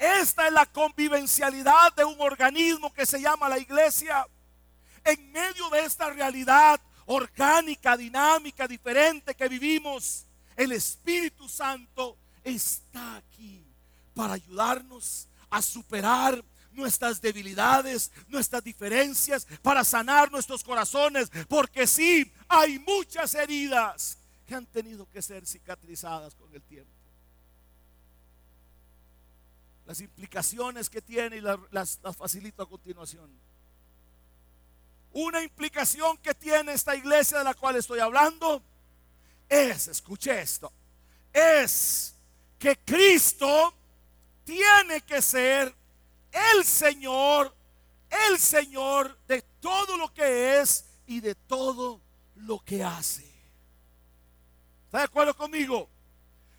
[0.00, 4.26] Esta es la convivencialidad de un organismo que se llama la iglesia.
[5.04, 10.24] En medio de esta realidad orgánica, dinámica, diferente que vivimos,
[10.56, 13.62] el Espíritu Santo está aquí
[14.14, 22.78] para ayudarnos a superar nuestras debilidades, nuestras diferencias, para sanar nuestros corazones, porque sí, hay
[22.78, 26.99] muchas heridas que han tenido que ser cicatrizadas con el tiempo.
[29.90, 33.28] Las implicaciones que tiene y las, las facilito a continuación.
[35.12, 38.62] Una implicación que tiene esta iglesia de la cual estoy hablando
[39.48, 40.72] es, escuche esto,
[41.32, 42.14] es
[42.56, 43.74] que Cristo
[44.44, 45.74] tiene que ser
[46.54, 47.52] el Señor,
[48.28, 52.00] el Señor de todo lo que es y de todo
[52.36, 53.28] lo que hace.
[54.84, 55.88] ¿Está de acuerdo conmigo?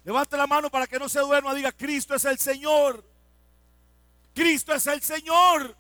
[0.03, 1.55] Levante la mano para que no se duerma.
[1.55, 3.09] Diga, Cristo es el Señor.
[4.33, 5.75] Cristo es el Señor.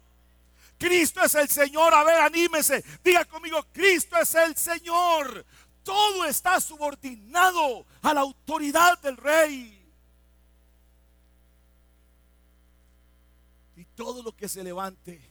[0.77, 1.93] Cristo es el Señor.
[1.93, 2.83] A ver, anímese.
[3.03, 5.45] Diga conmigo, Cristo es el Señor.
[5.83, 9.77] Todo está subordinado a la autoridad del Rey.
[13.75, 15.21] Y todo lo que se levante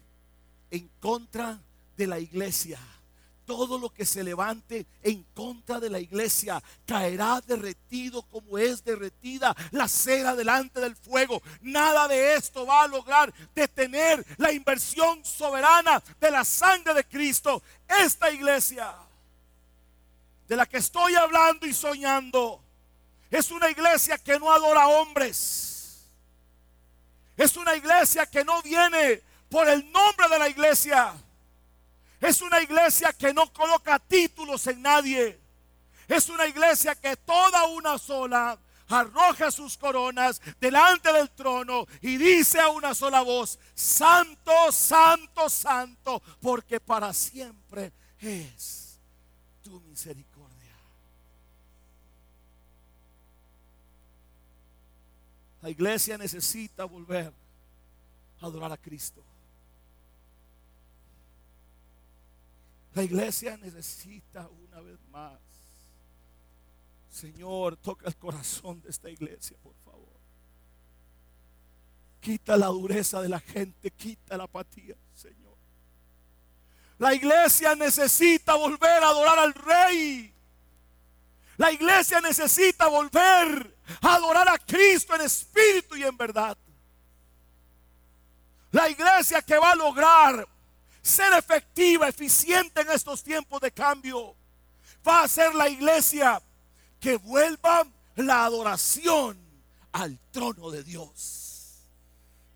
[0.70, 1.60] en contra
[1.96, 2.78] de la iglesia,
[3.50, 9.56] todo lo que se levante en contra de la iglesia caerá derretido como es derretida
[9.72, 11.42] la cera delante del fuego.
[11.60, 17.60] Nada de esto va a lograr detener la inversión soberana de la sangre de Cristo.
[17.88, 18.94] Esta iglesia
[20.46, 22.62] de la que estoy hablando y soñando
[23.32, 25.70] es una iglesia que no adora hombres
[27.36, 31.14] es una iglesia que no viene por el nombre de la iglesia.
[32.20, 35.40] Es una iglesia que no coloca títulos en nadie.
[36.06, 42.60] Es una iglesia que toda una sola arroja sus coronas delante del trono y dice
[42.60, 48.98] a una sola voz, Santo, Santo, Santo, porque para siempre es
[49.62, 50.50] tu misericordia.
[55.62, 57.32] La iglesia necesita volver
[58.40, 59.22] a adorar a Cristo.
[62.94, 65.38] La iglesia necesita una vez más.
[67.10, 70.08] Señor, toca el corazón de esta iglesia, por favor.
[72.20, 75.56] Quita la dureza de la gente, quita la apatía, Señor.
[76.98, 80.34] La iglesia necesita volver a adorar al Rey.
[81.56, 86.56] La iglesia necesita volver a adorar a Cristo en espíritu y en verdad.
[88.72, 90.46] La iglesia que va a lograr
[91.10, 94.36] ser efectiva, eficiente en estos tiempos de cambio,
[95.06, 96.40] va a ser la iglesia
[96.98, 99.38] que vuelva la adoración
[99.92, 101.80] al trono de Dios.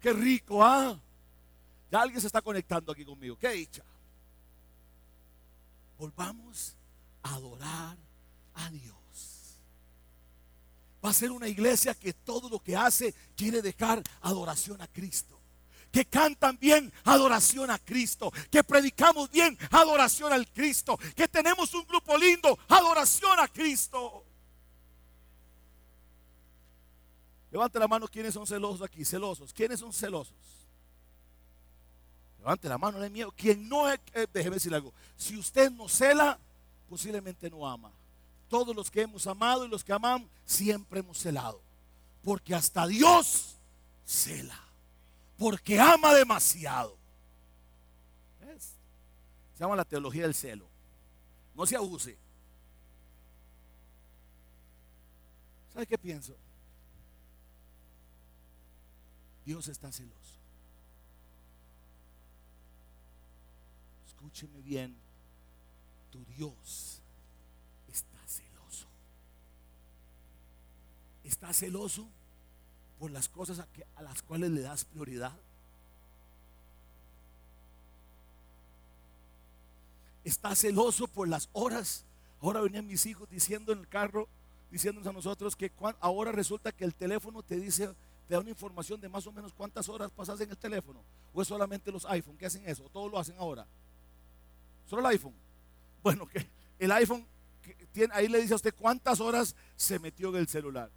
[0.00, 0.98] Qué rico, ¿ah?
[1.90, 3.38] Ya alguien se está conectando aquí conmigo.
[3.38, 3.82] Qué dicha.
[5.98, 6.76] Volvamos
[7.22, 7.96] a adorar
[8.54, 8.94] a Dios.
[11.04, 15.33] Va a ser una iglesia que todo lo que hace quiere dejar adoración a Cristo.
[15.94, 21.86] Que cantan bien adoración a Cristo, que predicamos bien adoración al Cristo, que tenemos un
[21.86, 24.24] grupo lindo, adoración a Cristo.
[27.52, 29.04] Levante la mano, ¿quiénes son celosos aquí?
[29.04, 29.52] Celosos.
[29.52, 30.34] ¿Quiénes son celosos?
[32.40, 33.30] Levante la mano, no hay miedo.
[33.30, 34.92] Quien no es, eh, déjeme decir algo.
[35.16, 36.36] Si usted no cela,
[36.88, 37.92] posiblemente no ama.
[38.48, 41.60] Todos los que hemos amado y los que aman, siempre hemos celado.
[42.24, 43.54] Porque hasta Dios
[44.04, 44.63] cela.
[45.44, 46.96] Porque ama demasiado.
[49.52, 50.66] Se llama la teología del celo.
[51.54, 52.16] No se abuse.
[55.70, 56.34] ¿Sabe qué pienso?
[59.44, 60.38] Dios está celoso.
[64.06, 64.96] Escúcheme bien,
[66.10, 67.02] tu Dios
[67.86, 68.86] está celoso.
[71.22, 72.08] Está celoso
[73.04, 73.58] por las cosas
[73.96, 75.34] a, las cuales le das prioridad.
[80.24, 82.06] Está celoso por las horas.
[82.40, 84.26] Ahora venían mis hijos diciendo en el carro,
[84.70, 87.94] diciéndonos a nosotros que ahora resulta que el teléfono te dice
[88.26, 91.02] te da una información de más o menos cuántas horas pasas en el teléfono.
[91.34, 92.84] O es solamente los iPhone que hacen eso.
[92.90, 93.66] Todos lo hacen ahora.
[94.88, 95.34] Solo el iPhone.
[96.02, 96.26] Bueno,
[96.78, 97.26] el iPhone
[97.92, 100.90] tiene, ahí le dice a usted cuántas horas se metió en el celular.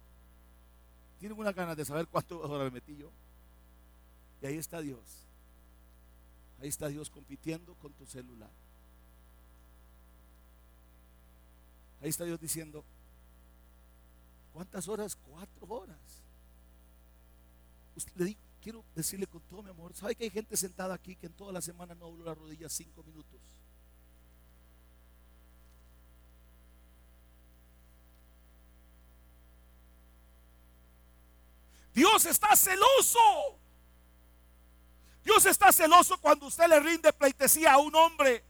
[1.18, 3.10] Tiene una ganas de saber cuántas horas me metí yo.
[4.42, 5.00] Y ahí está Dios.
[6.60, 8.50] Ahí está Dios compitiendo con tu celular.
[12.00, 12.84] Ahí está Dios diciendo,
[14.52, 15.16] ¿cuántas horas?
[15.16, 16.22] Cuatro horas
[18.16, 21.26] le digo, quiero decirle con todo mi amor, ¿sabe que hay gente sentada aquí que
[21.26, 23.40] en toda la semana no dobló la rodilla cinco minutos?
[31.98, 33.58] Dios está celoso.
[35.24, 38.44] Dios está celoso cuando usted le rinde pleitesía a un hombre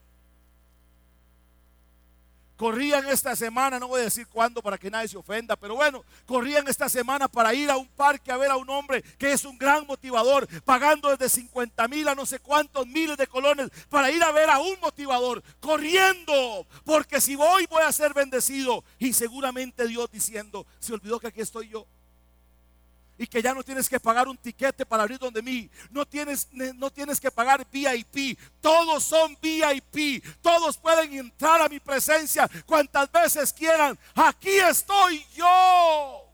[2.55, 6.03] corrían esta semana, no voy a decir cuándo para que nadie se ofenda, pero bueno,
[6.25, 9.45] corrían esta semana para ir a un parque a ver a un hombre que es
[9.45, 14.11] un gran motivador, pagando desde 50 mil a no sé cuántos miles de colones para
[14.11, 18.83] ir a ver a un motivador, corriendo, porque si voy voy a ser bendecido.
[18.97, 21.87] Y seguramente Dios diciendo, se olvidó que aquí estoy yo
[23.19, 25.69] y que ya no tienes que pagar un tiquete para abrir donde mí.
[25.91, 28.39] No tienes, no tienes que pagar VIP.
[28.61, 30.23] Todos son VIP.
[30.41, 33.99] Todos pueden entrar a mi presencia cuantas veces quieran.
[34.15, 36.25] Aquí estoy yo.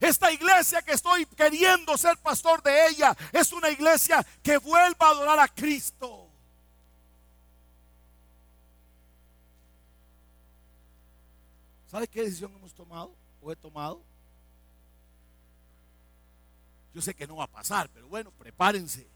[0.00, 5.10] Esta iglesia que estoy queriendo ser pastor de ella es una iglesia que vuelva a
[5.10, 6.19] adorar a Cristo.
[11.90, 13.14] ¿Sabe qué decisión hemos tomado?
[13.42, 14.02] o he tomado.
[16.94, 19.06] Yo sé que no va a pasar, pero bueno, prepárense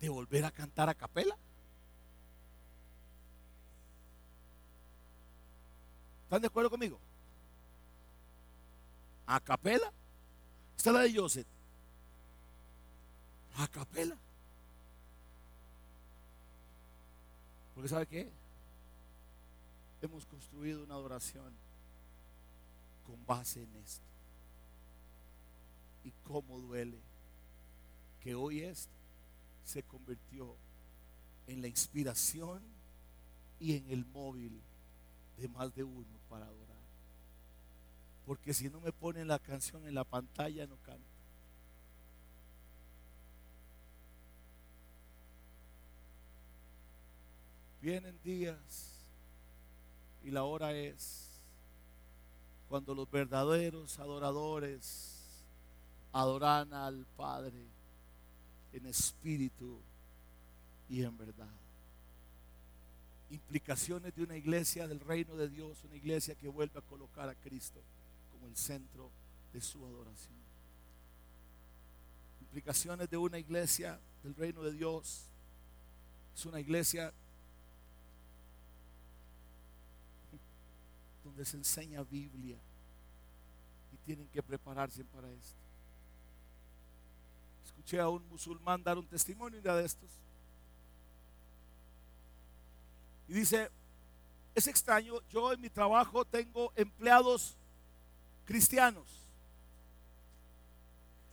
[0.00, 1.36] de volver a cantar a capela.
[6.24, 6.98] ¿Están de acuerdo conmigo?
[9.26, 9.92] A capela.
[10.76, 11.46] Esta es la de Joseph.
[13.56, 14.16] A capela.
[17.74, 18.30] Porque ¿sabe qué?
[20.02, 21.54] Hemos construido una adoración
[23.06, 24.04] con base en esto.
[26.04, 26.98] Y cómo duele
[28.20, 28.92] que hoy esto
[29.64, 30.56] se convirtió
[31.46, 32.60] en la inspiración
[33.60, 34.60] y en el móvil
[35.38, 36.82] de más de uno para adorar.
[38.26, 41.02] Porque si no me ponen la canción en la pantalla no canto.
[47.80, 48.91] Vienen días
[50.24, 51.28] y la hora es
[52.68, 55.18] cuando los verdaderos adoradores
[56.12, 57.66] adoran al Padre
[58.72, 59.78] en espíritu
[60.88, 61.48] y en verdad.
[63.30, 67.34] Implicaciones de una iglesia del reino de Dios, una iglesia que vuelve a colocar a
[67.34, 67.80] Cristo
[68.30, 69.10] como el centro
[69.52, 70.42] de su adoración.
[72.42, 75.24] Implicaciones de una iglesia del reino de Dios
[76.34, 77.12] es una iglesia
[81.24, 82.56] donde se enseña Biblia
[83.92, 85.56] y tienen que prepararse para esto.
[87.64, 90.08] Escuché a un musulmán dar un testimonio de estos.
[93.28, 93.70] Y dice,
[94.54, 97.54] es extraño, yo en mi trabajo tengo empleados
[98.44, 99.06] cristianos.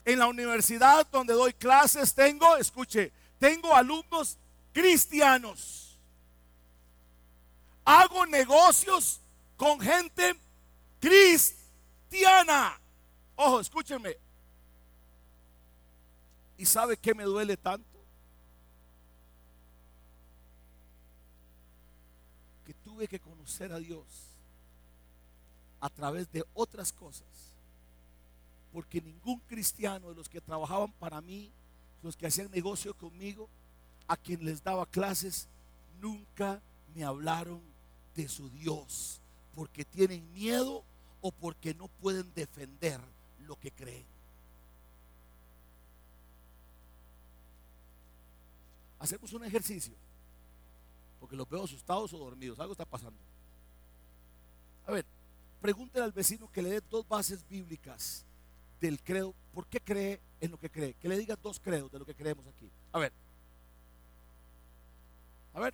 [0.05, 4.37] En la universidad donde doy clases tengo, escuche, tengo alumnos
[4.73, 5.97] cristianos.
[7.83, 9.19] Hago negocios
[9.59, 10.39] con gente
[11.01, 12.79] cristiana.
[13.35, 14.15] Ojo, escúchenme.
[16.57, 17.99] ¿Y sabe qué me duele tanto?
[22.65, 24.05] Que tuve que conocer a Dios
[25.81, 27.27] a través de otras cosas.
[28.71, 31.51] Porque ningún cristiano de los que trabajaban para mí,
[32.01, 33.49] los que hacían negocio conmigo,
[34.07, 35.49] a quien les daba clases,
[35.99, 36.61] nunca
[36.95, 37.61] me hablaron
[38.15, 39.18] de su Dios.
[39.59, 40.85] Porque tienen miedo
[41.19, 43.01] o porque no pueden defender
[43.39, 44.05] lo que creen.
[48.99, 49.93] Hacemos un ejercicio,
[51.19, 53.19] porque los veo asustados o dormidos, algo está pasando.
[54.87, 55.05] A ver,
[55.59, 58.23] pregúntele al vecino que le dé dos bases bíblicas
[58.79, 59.35] del credo.
[59.53, 60.93] ¿Por qué cree en lo que cree?
[60.93, 62.71] Que le diga dos credos de lo que creemos aquí.
[62.93, 63.11] A ver.
[65.53, 65.73] A ver.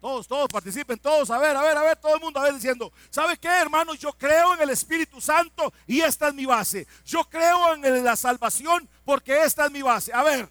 [0.00, 2.54] Todos, todos participen, todos, a ver, a ver, a ver, todo el mundo a ver
[2.54, 3.94] diciendo, ¿sabe qué, hermano?
[3.94, 6.86] Yo creo en el Espíritu Santo y esta es mi base.
[7.04, 10.10] Yo creo en la salvación porque esta es mi base.
[10.14, 10.48] A ver.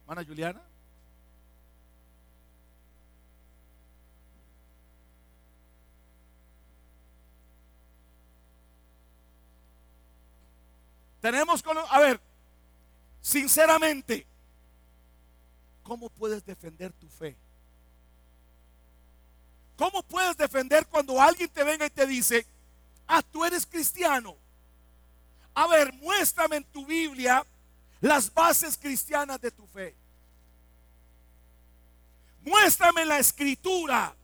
[0.00, 0.62] Hermana Juliana.
[11.20, 12.20] Tenemos a ver,
[13.20, 14.26] sinceramente,
[15.88, 17.34] ¿cómo puedes defender tu fe?
[19.74, 22.46] ¿Cómo puedes defender cuando alguien te venga y te dice,
[23.06, 24.36] ah, tú eres cristiano?
[25.54, 27.42] A ver, muéstrame en tu Biblia
[28.02, 29.94] las bases cristianas de tu fe.
[32.42, 34.14] Muéstrame en la escritura,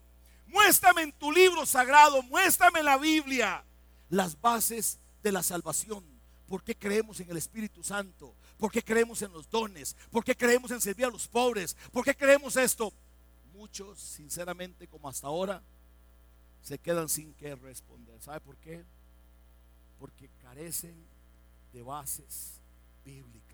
[0.48, 3.64] muéstrame en tu libro sagrado, muéstrame en la Biblia
[4.10, 6.04] las bases de la salvación.
[6.46, 8.34] ¿Por qué creemos en el Espíritu Santo?
[8.58, 9.96] ¿Por qué creemos en los dones?
[10.10, 11.76] ¿Por qué creemos en servir a los pobres?
[11.92, 12.92] ¿Por qué creemos esto?
[13.52, 15.62] Muchos, sinceramente, como hasta ahora,
[16.62, 18.20] se quedan sin que responder.
[18.22, 18.84] ¿Sabe por qué?
[19.98, 20.94] Porque carecen
[21.72, 22.60] de bases
[23.04, 23.44] bíblicas.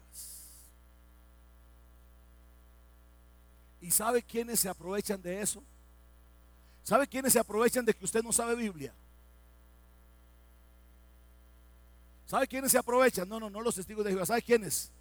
[3.80, 5.62] ¿Y sabe quiénes se aprovechan de eso?
[6.82, 8.94] ¿Sabe quiénes se aprovechan de que usted no sabe Biblia?
[12.30, 13.28] ¿Sabe quiénes se aprovechan?
[13.28, 14.24] No, no, no los testigos de Jehová.
[14.24, 14.92] ¿Sabe quiénes?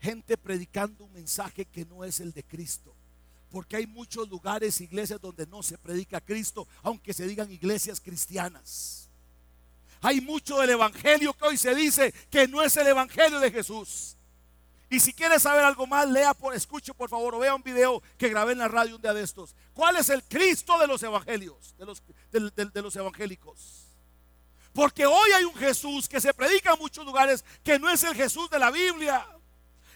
[0.00, 2.92] Gente predicando un mensaje que no es el de Cristo.
[3.48, 9.08] Porque hay muchos lugares, iglesias donde no se predica Cristo, aunque se digan iglesias cristianas.
[10.00, 14.16] Hay mucho del Evangelio que hoy se dice que no es el Evangelio de Jesús.
[14.90, 18.02] Y si quieres saber algo más, lea por, escuche por favor, o vea un video
[18.16, 19.54] que grabé en la radio un día de estos.
[19.74, 21.76] ¿Cuál es el Cristo de los evangelios?
[21.78, 22.02] De los,
[22.32, 23.87] de los evangélicos.
[24.78, 28.14] Porque hoy hay un Jesús que se predica en muchos lugares que no es el
[28.14, 29.26] Jesús de la Biblia.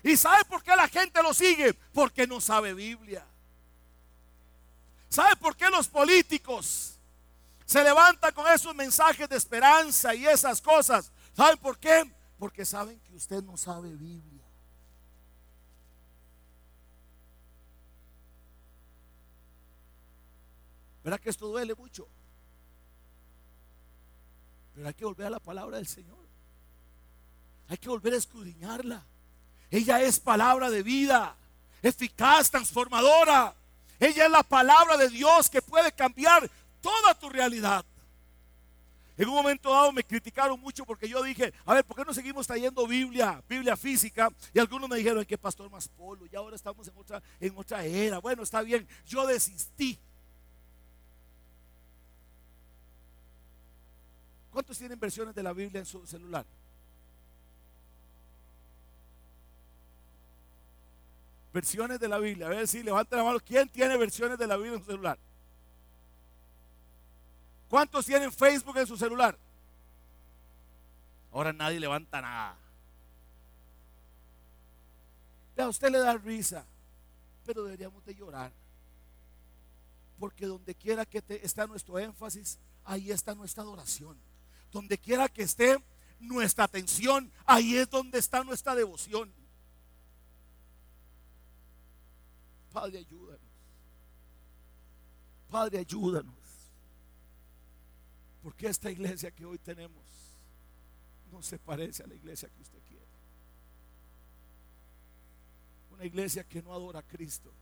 [0.03, 1.73] ¿Y sabe por qué la gente lo sigue?
[1.73, 3.25] Porque no sabe Biblia.
[5.09, 6.99] ¿Sabe por qué los políticos
[7.65, 11.13] se levantan con esos mensajes de esperanza y esas cosas?
[11.33, 12.13] ¿Saben por qué?
[12.37, 14.45] Porque saben que usted no sabe Biblia.
[21.05, 22.09] ¿Verdad que esto duele mucho?
[24.75, 26.19] Pero hay que volver a la palabra del Señor.
[27.69, 29.05] Hay que volver a escudriñarla.
[29.71, 31.37] Ella es palabra de vida,
[31.83, 33.55] eficaz, transformadora.
[33.99, 36.51] Ella es la palabra de Dios que puede cambiar
[36.81, 37.85] toda tu realidad.
[39.17, 42.15] En un momento dado me criticaron mucho porque yo dije, a ver, ¿por qué no
[42.15, 44.31] seguimos trayendo Biblia, Biblia física?
[44.53, 47.85] Y algunos me dijeron, que pastor más polo, y ahora estamos en otra, en otra
[47.85, 48.19] era.
[48.19, 49.99] Bueno, está bien, yo desistí.
[54.53, 56.45] ¿Cuántos tienen versiones de la Biblia en su celular?
[61.55, 62.47] Versiones de la Biblia.
[62.47, 63.41] A ver si levanten la mano.
[63.41, 65.19] ¿Quién tiene versiones de la Biblia en su celular?
[67.69, 69.39] ¿Cuántos tienen Facebook en su celular?
[71.33, 72.59] Ahora nadie levanta nada.
[75.57, 76.67] A usted le da risa,
[77.47, 78.53] pero deberíamos de llorar.
[80.19, 84.19] Porque donde quiera que está nuestro énfasis, ahí está nuestra adoración.
[84.73, 85.79] Donde quiera que esté
[86.19, 89.33] nuestra atención, ahí es donde está nuestra devoción.
[92.73, 93.41] Padre, ayúdanos.
[95.51, 96.35] Padre, ayúdanos.
[98.43, 100.03] Porque esta iglesia que hoy tenemos
[101.31, 103.07] no se parece a la iglesia que usted quiere.
[105.91, 107.53] Una iglesia que no adora a Cristo.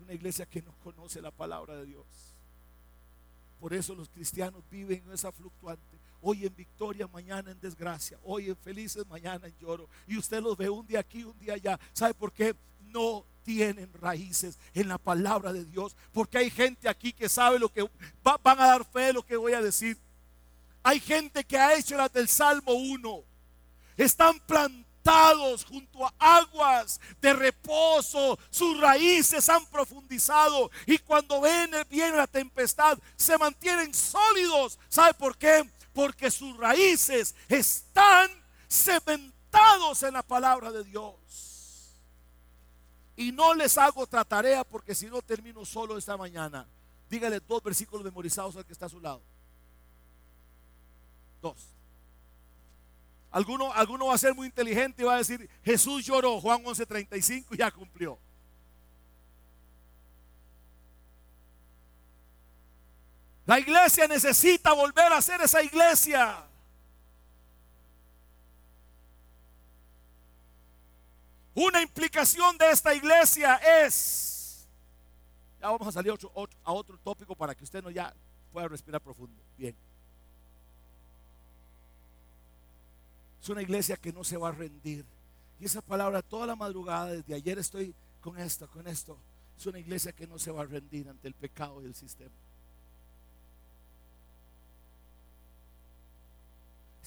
[0.00, 2.06] Una iglesia que no conoce la palabra de Dios.
[3.60, 8.48] Por eso los cristianos viven en esa fluctuante hoy en victoria, mañana en desgracia, hoy
[8.48, 9.88] en felices, mañana en lloro.
[10.06, 11.78] Y usted los ve un día aquí, un día allá.
[11.92, 12.54] ¿Sabe por qué?
[12.80, 15.96] No tienen raíces en la palabra de Dios.
[16.12, 17.88] Porque hay gente aquí que sabe lo que
[18.22, 19.98] van a dar fe de lo que voy a decir.
[20.82, 23.24] Hay gente que ha hecho las del Salmo 1.
[23.96, 28.38] Están plantados junto a aguas de reposo.
[28.50, 30.70] Sus raíces han profundizado.
[30.86, 34.78] Y cuando viene, viene la tempestad, se mantienen sólidos.
[34.88, 35.68] ¿Sabe por qué?
[35.92, 38.30] Porque sus raíces están
[38.68, 41.96] cementados en la palabra de Dios.
[43.16, 46.66] Y no les hago otra tarea porque si no termino solo esta mañana.
[47.08, 49.22] Dígale dos versículos memorizados al que está a su lado.
[51.42, 51.58] Dos.
[53.30, 57.46] Alguno, alguno va a ser muy inteligente y va a decir, Jesús lloró, Juan 11:35
[57.50, 58.18] y ya cumplió.
[63.50, 66.46] La iglesia necesita volver a ser esa iglesia.
[71.56, 74.68] Una implicación de esta iglesia es,
[75.60, 78.14] ya vamos a salir a otro, tópico para que usted no ya
[78.52, 79.42] pueda respirar profundo.
[79.58, 79.74] Bien.
[83.42, 85.04] Es una iglesia que no se va a rendir.
[85.58, 89.18] Y esa palabra toda la madrugada, desde ayer estoy con esto, con esto.
[89.58, 92.30] Es una iglesia que no se va a rendir ante el pecado y el sistema.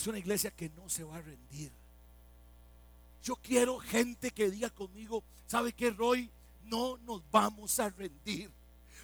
[0.04, 1.72] Es una iglesia que no se va a rendir.
[3.24, 6.30] Yo quiero gente que diga conmigo, ¿sabe qué, Roy?
[6.66, 8.52] No nos vamos a rendir.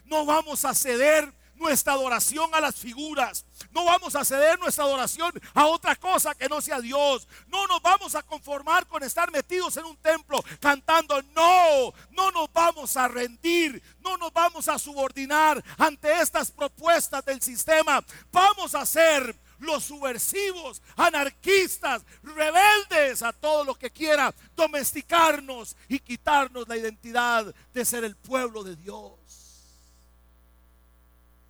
[0.04, 3.46] No vamos a ceder nuestra adoración a las figuras.
[3.72, 7.30] No vamos a ceder nuestra adoración a otra cosa que no sea Dios.
[7.48, 11.22] No nos vamos a conformar con estar metidos en un templo cantando.
[11.34, 13.82] No, no nos vamos a rendir.
[14.02, 18.04] No nos vamos a subordinar ante estas propuestas del sistema.
[18.34, 26.68] Vamos a ser los subversivos, anarquistas, rebeldes, a todo lo que quiera domesticarnos y quitarnos
[26.68, 29.14] la identidad de ser el pueblo de Dios.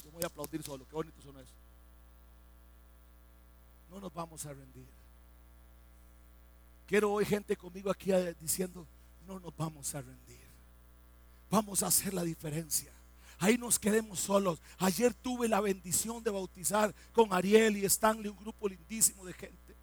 [0.03, 1.53] Yo voy a aplaudir solo, qué bonito son eso.
[3.89, 4.87] No nos vamos a rendir.
[6.85, 8.85] Quiero hoy gente conmigo aquí diciendo,
[9.27, 10.39] no nos vamos a rendir.
[11.49, 12.98] Vamos a hacer la diferencia
[13.39, 14.61] ahí nos quedemos solos.
[14.77, 19.75] Ayer tuve la bendición de bautizar con Ariel y Stanley, un grupo lindísimo de gente.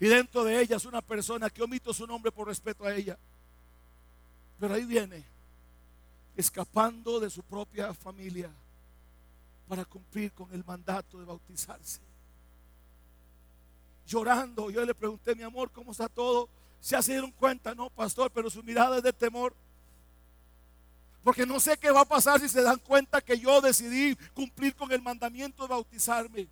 [0.00, 3.18] Y dentro de ellas una persona que omito su nombre por respeto a ella.
[4.58, 5.24] Pero ahí viene,
[6.36, 8.50] escapando de su propia familia
[9.68, 12.00] para cumplir con el mandato de bautizarse.
[14.06, 16.48] Llorando, yo le pregunté, mi amor, ¿cómo está todo?
[16.80, 17.74] ¿Se dieron cuenta?
[17.74, 19.54] No, pastor, pero su mirada es de temor.
[21.22, 24.74] Porque no sé qué va a pasar si se dan cuenta que yo decidí cumplir
[24.74, 26.48] con el mandamiento de bautizarme.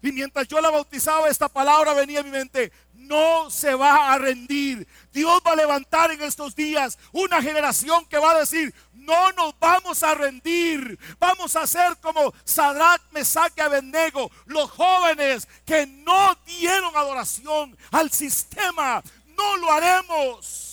[0.00, 2.72] Y mientras yo la bautizaba, esta palabra venía a mi mente.
[2.94, 4.86] No se va a rendir.
[5.12, 9.58] Dios va a levantar en estos días una generación que va a decir, no nos
[9.58, 10.98] vamos a rendir.
[11.18, 18.10] Vamos a ser como Sadrach, Mesach y Abednego, los jóvenes que no dieron adoración al
[18.12, 19.02] sistema.
[19.36, 20.67] No lo haremos.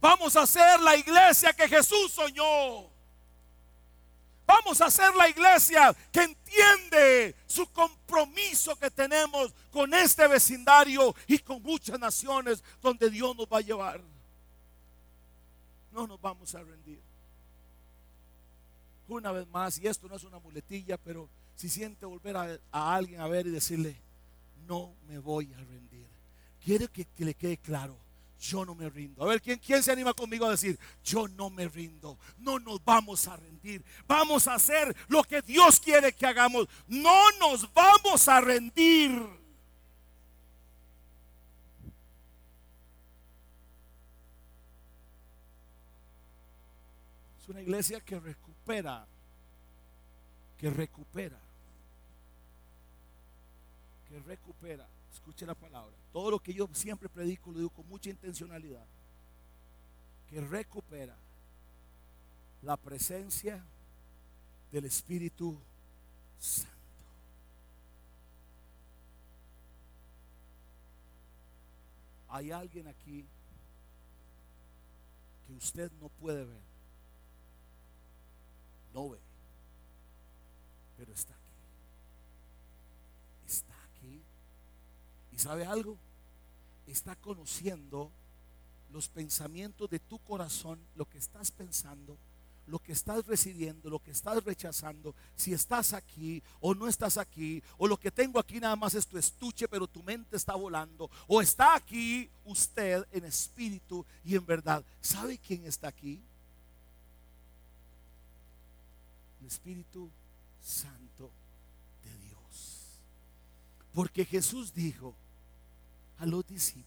[0.00, 2.88] Vamos a ser la iglesia que Jesús soñó.
[4.46, 11.38] Vamos a ser la iglesia que entiende su compromiso que tenemos con este vecindario y
[11.38, 14.02] con muchas naciones donde Dios nos va a llevar.
[15.92, 17.00] No nos vamos a rendir.
[19.06, 23.20] Una vez más, y esto no es una muletilla, pero si siente volver a, alguien
[23.20, 24.00] a ver y decirle,
[24.66, 26.08] no me voy a rendir.
[26.64, 28.09] Quiere que le quede claro
[28.40, 29.22] yo no me rindo.
[29.22, 32.18] A ver, ¿quién, ¿quién se anima conmigo a decir, yo no me rindo?
[32.38, 33.84] No nos vamos a rendir.
[34.08, 36.66] Vamos a hacer lo que Dios quiere que hagamos.
[36.88, 39.12] No nos vamos a rendir.
[47.38, 49.06] Es una iglesia que recupera,
[50.56, 51.38] que recupera,
[54.08, 54.88] que recupera.
[55.12, 55.94] Escuche la palabra.
[56.12, 58.84] Todo lo que yo siempre predico lo digo con mucha intencionalidad.
[60.28, 61.16] Que recupera
[62.62, 63.62] la presencia
[64.70, 65.58] del Espíritu
[66.38, 66.70] Santo.
[72.28, 73.26] Hay alguien aquí
[75.46, 76.62] que usted no puede ver.
[78.94, 79.18] No ve.
[80.96, 81.39] Pero está
[85.40, 85.96] sabe algo?
[86.86, 88.10] Está conociendo
[88.92, 92.16] los pensamientos de tu corazón, lo que estás pensando,
[92.66, 97.62] lo que estás recibiendo, lo que estás rechazando, si estás aquí o no estás aquí,
[97.78, 101.10] o lo que tengo aquí nada más es tu estuche, pero tu mente está volando,
[101.26, 104.84] o está aquí usted en espíritu y en verdad.
[105.00, 106.20] ¿Sabe quién está aquí?
[109.40, 110.10] El Espíritu
[110.62, 111.30] Santo
[112.04, 113.00] de Dios.
[113.94, 115.14] Porque Jesús dijo
[116.20, 116.86] a los discípulos,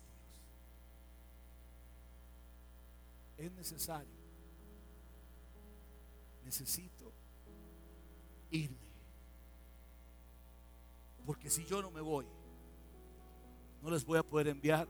[3.38, 4.14] es necesario,
[6.46, 7.12] necesito
[8.52, 8.78] irme.
[11.26, 12.28] Porque si yo no me voy,
[13.82, 14.88] no les voy a poder enviar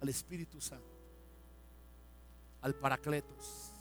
[0.00, 0.84] al Espíritu Santo,
[2.60, 3.72] al Paracletos.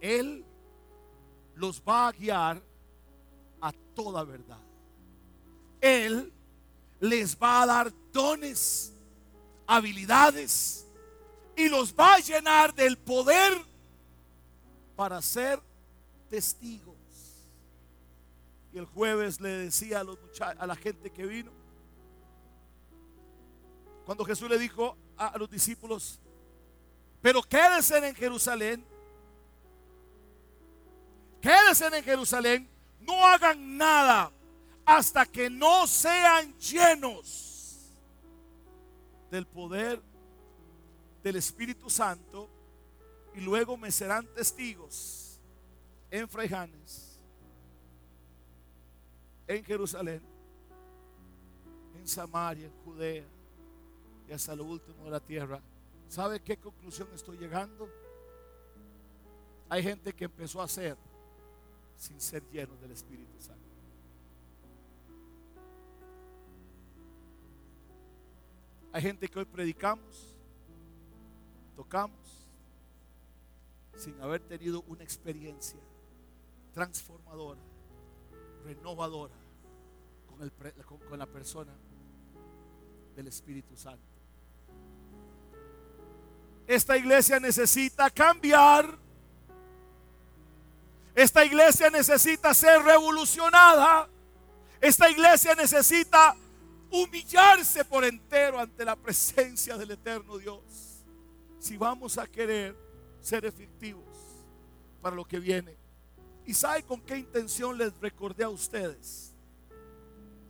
[0.00, 0.44] Él
[1.56, 2.62] los va a guiar
[3.60, 4.60] a toda verdad.
[5.80, 6.32] Él
[7.00, 8.92] les va a dar dones,
[9.66, 10.86] habilidades
[11.56, 13.52] y los va a llenar del poder
[14.96, 15.60] para ser
[16.28, 16.94] testigos.
[18.72, 21.52] Y el jueves le decía a, los a la gente que vino,
[24.04, 26.20] cuando Jesús le dijo a, los discípulos,
[27.22, 28.84] pero quédense en Jerusalén,
[31.40, 32.68] quédense en Jerusalén,
[33.00, 34.30] no hagan nada
[34.84, 37.92] hasta que no sean llenos
[39.30, 40.00] del poder
[41.22, 42.48] del Espíritu Santo
[43.34, 45.40] y luego me serán testigos
[46.10, 47.18] en Fraijanes,
[49.46, 50.22] en Jerusalén,
[51.96, 53.24] en Samaria, en Judea
[54.28, 55.60] y hasta lo último de la tierra.
[56.08, 57.88] ¿Sabe qué conclusión estoy llegando?
[59.68, 60.96] Hay gente que empezó a hacer
[61.96, 63.63] sin ser lleno del Espíritu Santo.
[68.94, 70.36] Hay gente que hoy predicamos,
[71.74, 72.46] tocamos,
[73.96, 75.80] sin haber tenido una experiencia
[76.72, 77.60] transformadora,
[78.64, 79.34] renovadora
[80.28, 80.48] con,
[81.08, 81.72] con la persona
[83.16, 84.06] del Espíritu Santo.
[86.64, 88.96] Esta iglesia necesita cambiar.
[91.16, 94.08] Esta iglesia necesita ser revolucionada.
[94.80, 96.36] Esta iglesia necesita
[96.94, 101.02] humillarse por entero ante la presencia del eterno Dios.
[101.58, 102.76] Si vamos a querer
[103.20, 104.04] ser efectivos
[105.02, 105.76] para lo que viene.
[106.46, 109.34] ¿Y sabe con qué intención les recordé a ustedes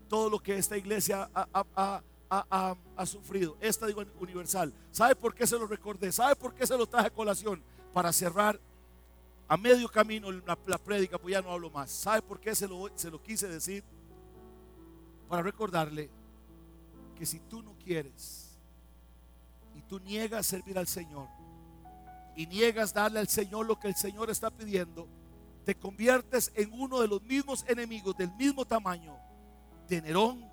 [0.09, 4.73] todo lo que esta iglesia ha, ha, sufrido, esta digo universal.
[4.91, 6.13] ¿Sabe por qué se lo recordé?
[6.13, 7.63] ¿Sabe por qué se lo traje a colación?
[7.93, 8.61] Para cerrar
[9.49, 11.91] a medio camino la, la prédica, pues ya no hablo más.
[11.91, 13.83] ¿Sabe por qué se lo, se lo quise decir?
[15.29, 16.11] Para recordarle
[17.15, 18.59] que si tú no quieres
[19.75, 21.29] y tú niegas servir al Señor
[22.37, 25.09] y niegas darle al Señor lo que el Señor está pidiendo,
[25.65, 29.17] te conviertes en uno de los mismos enemigos del mismo tamaño
[29.89, 30.45] de Nerón,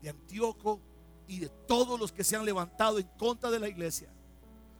[0.00, 0.80] de Antíoco
[1.26, 4.08] y de todos los que se han levantado en contra de la iglesia.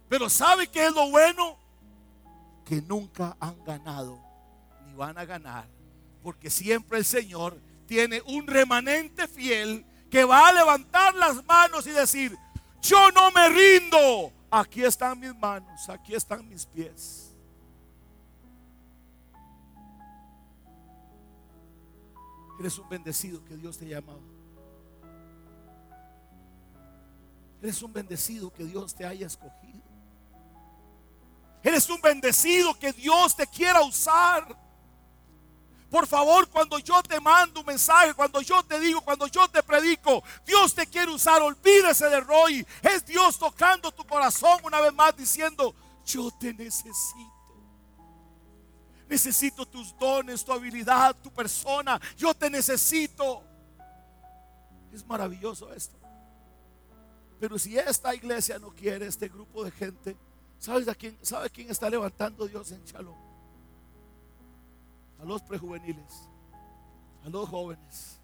[0.08, 1.58] Pero ¿sabe qué es lo bueno?
[2.64, 4.20] Que nunca han ganado
[4.86, 5.68] ni van a ganar.
[6.22, 9.84] Porque siempre el Señor tiene un remanente fiel
[10.14, 12.38] que va a levantar las manos y decir,
[12.80, 14.32] yo no me rindo.
[14.48, 17.34] Aquí están mis manos, aquí están mis pies.
[22.60, 24.12] Eres un bendecido que Dios te llama.
[27.60, 29.82] Eres un bendecido que Dios te haya escogido.
[31.60, 34.63] Eres un bendecido que Dios te quiera usar.
[35.94, 39.62] Por favor, cuando yo te mando un mensaje, cuando yo te digo, cuando yo te
[39.62, 42.66] predico, Dios te quiere usar, olvídese de Roy.
[42.82, 45.72] Es Dios tocando tu corazón una vez más diciendo,
[46.04, 47.54] yo te necesito.
[49.08, 52.00] Necesito tus dones, tu habilidad, tu persona.
[52.16, 53.44] Yo te necesito.
[54.92, 55.96] Es maravilloso esto.
[57.38, 60.16] Pero si esta iglesia no quiere, este grupo de gente,
[60.58, 63.33] ¿sabes a quién, ¿sabe quién está levantando Dios en Shalom?
[65.24, 66.28] A los prejuveniles,
[67.24, 68.20] a los jóvenes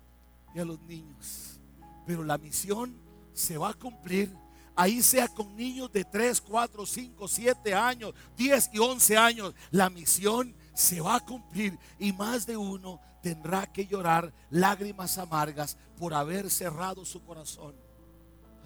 [0.54, 1.58] y a los niños.
[2.06, 2.94] Pero la misión
[3.32, 4.30] se va a cumplir.
[4.76, 9.54] Ahí sea con niños de 3, 4, 5, 7 años, 10 y 11 años.
[9.70, 15.78] La misión se va a cumplir y más de uno tendrá que llorar lágrimas amargas
[15.98, 17.74] por haber cerrado su corazón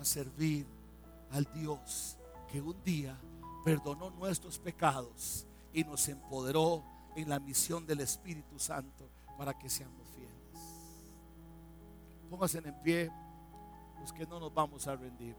[0.00, 0.66] a servir
[1.30, 2.16] al Dios
[2.50, 3.16] que un día
[3.64, 6.82] perdonó nuestros pecados y nos empoderó
[7.16, 10.34] en la misión del Espíritu Santo para que seamos fieles.
[12.30, 13.10] Pónganse en pie,
[14.00, 15.36] los que no nos vamos a rendir.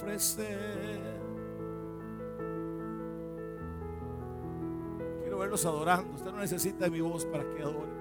[0.00, 1.20] Ofrecer.
[5.20, 6.14] Quiero verlos adorando.
[6.14, 8.00] Usted no necesita mi voz para que adore.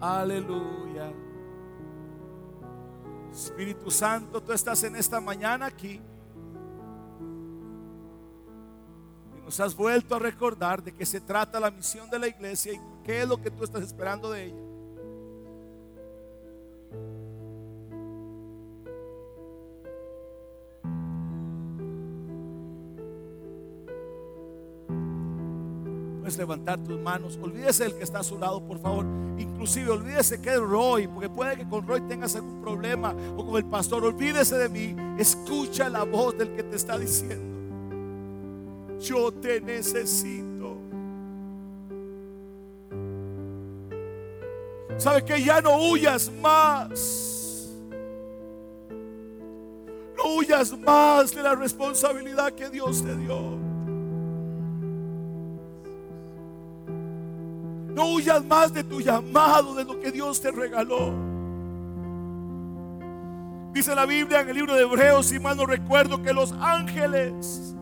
[0.00, 1.12] Aleluya.
[3.32, 6.00] Espíritu Santo, tú estás en esta mañana aquí.
[9.48, 12.80] Nos has vuelto a recordar de que se trata la misión de la iglesia y
[13.02, 14.62] qué es lo que tú estás esperando de ella.
[26.20, 27.38] Puedes levantar tus manos.
[27.40, 29.06] Olvídese del que está a su lado, por favor.
[29.38, 33.56] Inclusive olvídese que es Roy, porque puede que con Roy tengas algún problema o con
[33.56, 34.04] el pastor.
[34.04, 34.94] Olvídese de mí.
[35.18, 37.47] Escucha la voz del que te está diciendo.
[39.08, 40.76] Yo te necesito.
[44.98, 47.72] ¿Sabe que ya no huyas más?
[50.14, 53.56] No huyas más de la responsabilidad que Dios te dio.
[57.94, 61.14] No huyas más de tu llamado, de lo que Dios te regaló.
[63.72, 67.74] Dice la Biblia en el libro de Hebreos, si mal no recuerdo, que los ángeles,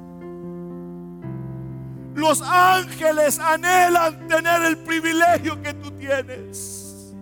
[2.28, 7.14] los ángeles anhelan tener el privilegio que tú tienes.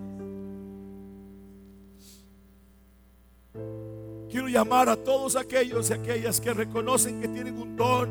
[4.30, 8.08] Quiero llamar a todos aquellos y aquellas que reconocen que tienen un don,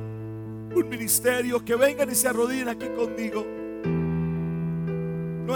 [0.73, 3.45] un ministerio, que vengan y se arrodillen aquí conmigo.
[5.45, 5.55] No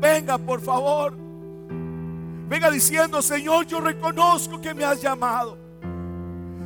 [0.00, 1.14] venga, por favor.
[2.48, 5.63] Venga diciendo, Señor, yo reconozco que me has llamado.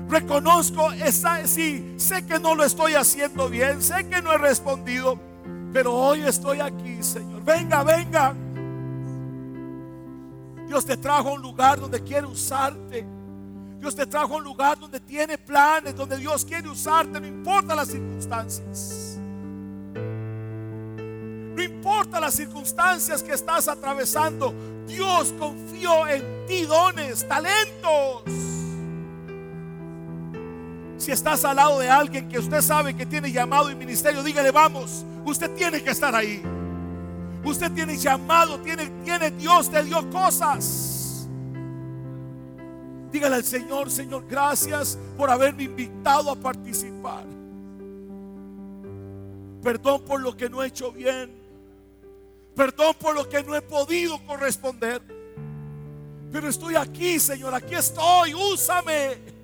[0.09, 5.18] Reconozco, esa, sí, sé que no lo estoy haciendo bien, sé que no he respondido,
[5.72, 7.44] pero hoy estoy aquí, Señor.
[7.44, 8.34] Venga, venga.
[10.66, 13.06] Dios te trajo a un lugar donde quiere usarte.
[13.78, 17.74] Dios te trajo a un lugar donde tiene planes, donde Dios quiere usarte, no importa
[17.74, 19.18] las circunstancias.
[21.54, 24.54] No importa las circunstancias que estás atravesando,
[24.86, 28.22] Dios confió en ti dones, talentos.
[30.99, 34.51] Si estás al lado de alguien que usted sabe que tiene llamado y ministerio, dígale,
[34.51, 36.42] vamos, usted tiene que estar ahí.
[37.44, 41.28] Usted tiene llamado, tiene, tiene Dios, te dio cosas.
[43.12, 47.24] Dígale al Señor, Señor, gracias por haberme invitado a participar.
[49.62, 51.30] Perdón por lo que no he hecho bien.
[52.57, 55.01] Perdón por lo que no he podido corresponder.
[56.32, 59.38] Pero estoy aquí, Señor, aquí estoy, úsame.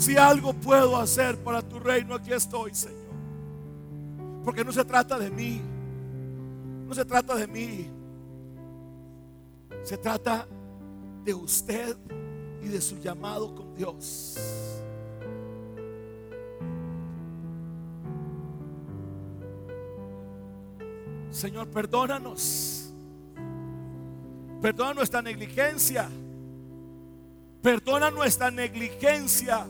[0.00, 2.96] Si algo puedo hacer para tu reino, aquí estoy, Señor.
[4.42, 5.60] Porque no se trata de mí.
[6.88, 7.86] No se trata de mí.
[9.82, 10.48] Se trata
[11.22, 11.98] de usted
[12.62, 14.38] y de su llamado con Dios.
[21.30, 22.90] Señor, perdónanos.
[24.62, 26.08] Perdona nuestra negligencia.
[27.60, 29.66] Perdona nuestra negligencia.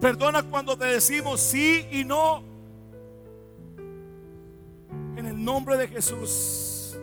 [0.00, 2.42] Perdona cuando te decimos sí y no.
[5.16, 6.96] En el nombre de Jesús.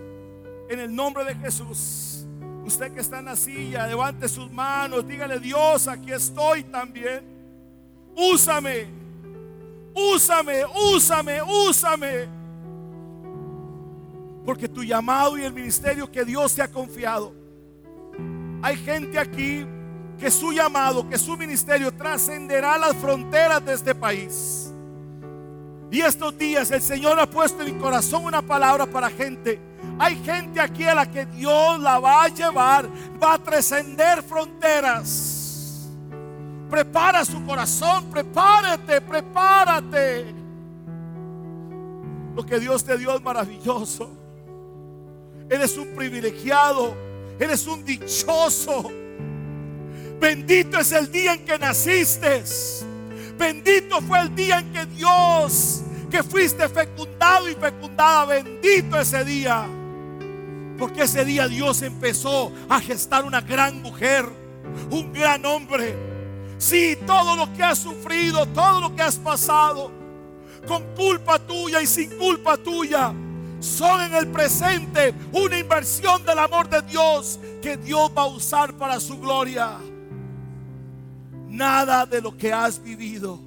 [0.69, 2.25] En el nombre de Jesús.
[2.65, 5.05] Usted que está en la silla, levante sus manos.
[5.07, 7.23] Dígale, Dios, aquí estoy también.
[8.15, 8.87] Úsame.
[9.93, 12.27] Úsame, úsame, úsame.
[14.45, 17.33] Porque tu llamado y el ministerio que Dios te ha confiado.
[18.61, 19.65] Hay gente aquí
[20.20, 24.72] que su llamado, que su ministerio trascenderá las fronteras de este país.
[25.91, 29.59] Y estos días el Señor ha puesto en mi corazón una palabra para gente.
[29.99, 32.89] Hay gente aquí a la que Dios la va a llevar,
[33.22, 35.89] va a trascender fronteras.
[36.70, 40.34] Prepara su corazón, prepárate, prepárate.
[42.36, 44.09] Lo que Dios te dio es maravilloso.
[45.49, 46.95] Eres un privilegiado,
[47.39, 48.91] eres un dichoso.
[50.20, 52.43] Bendito es el día en que naciste.
[53.38, 59.66] Bendito fue el día en que Dios, que fuiste fecundado y fecundada, bendito ese día.
[60.78, 64.26] Porque ese día Dios empezó a gestar una gran mujer,
[64.89, 65.95] un gran hombre.
[66.57, 69.91] Sí, todo lo que has sufrido, todo lo que has pasado,
[70.66, 73.13] con culpa tuya y sin culpa tuya,
[73.59, 78.74] son en el presente una inversión del amor de Dios que Dios va a usar
[78.74, 79.78] para su gloria.
[81.55, 83.39] Nada de lo que has vivido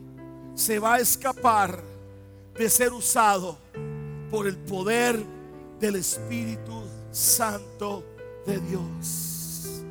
[0.55, 1.79] se va a escapar
[2.59, 3.59] de ser usado
[4.31, 5.23] por el poder
[5.79, 8.03] del Espíritu Santo
[8.47, 9.83] de Dios.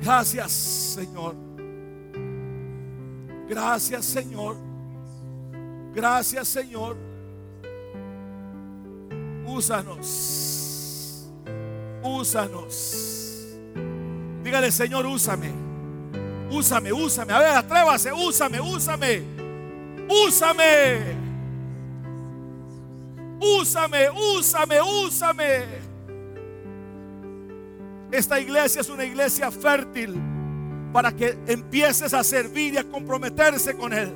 [0.00, 1.34] Gracias Señor.
[3.48, 4.56] Gracias Señor.
[5.92, 6.96] Gracias Señor.
[9.44, 11.28] Úsanos.
[12.04, 13.19] Úsanos.
[14.42, 15.50] Dígale Señor, úsame.
[16.50, 17.32] Úsame, úsame.
[17.32, 19.22] A ver, atrévase, úsame, úsame.
[20.08, 21.16] Úsame.
[23.40, 25.64] Úsame, úsame, úsame.
[28.10, 30.20] Esta iglesia es una iglesia fértil
[30.92, 34.12] para que empieces a servir y a comprometerse con Él.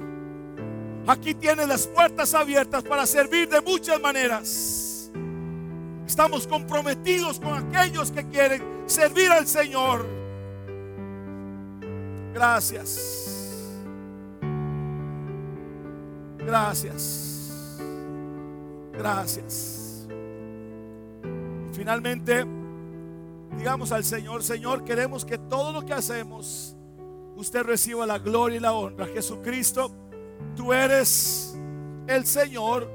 [1.07, 4.94] Aquí tienes las puertas abiertas para servir de muchas maneras.
[6.07, 10.07] Estamos comprometidos con aquellos que quieren servir al Señor.
[12.35, 13.71] Gracias.
[16.39, 17.79] Gracias.
[18.93, 20.07] Gracias.
[21.73, 22.45] Finalmente,
[23.57, 26.77] digamos al Señor, Señor, queremos que todo lo que hacemos,
[27.37, 29.07] usted reciba la gloria y la honra.
[29.07, 29.91] Jesucristo,
[30.57, 31.57] tú eres
[32.07, 32.89] el Señor,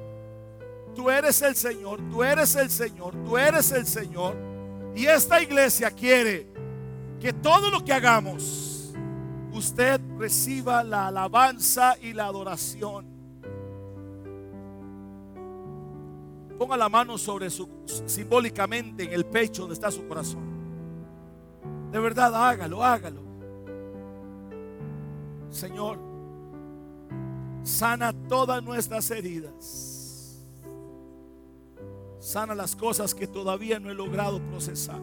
[1.00, 4.36] tú eres el Señor, tú eres el Señor, tú eres el Señor.
[4.94, 6.52] Y esta iglesia quiere
[7.22, 8.94] que todo lo que hagamos,
[9.54, 13.06] usted reciba la alabanza y la adoración.
[16.58, 17.70] Ponga la mano sobre su
[18.06, 20.44] simbólicamente en el pecho donde está su corazón.
[21.94, 23.22] De verdad, hágalo, hágalo.
[25.50, 25.98] Señor,
[27.64, 29.99] sana todas nuestras heridas.
[32.20, 35.00] Sana las cosas que todavía no he logrado procesar.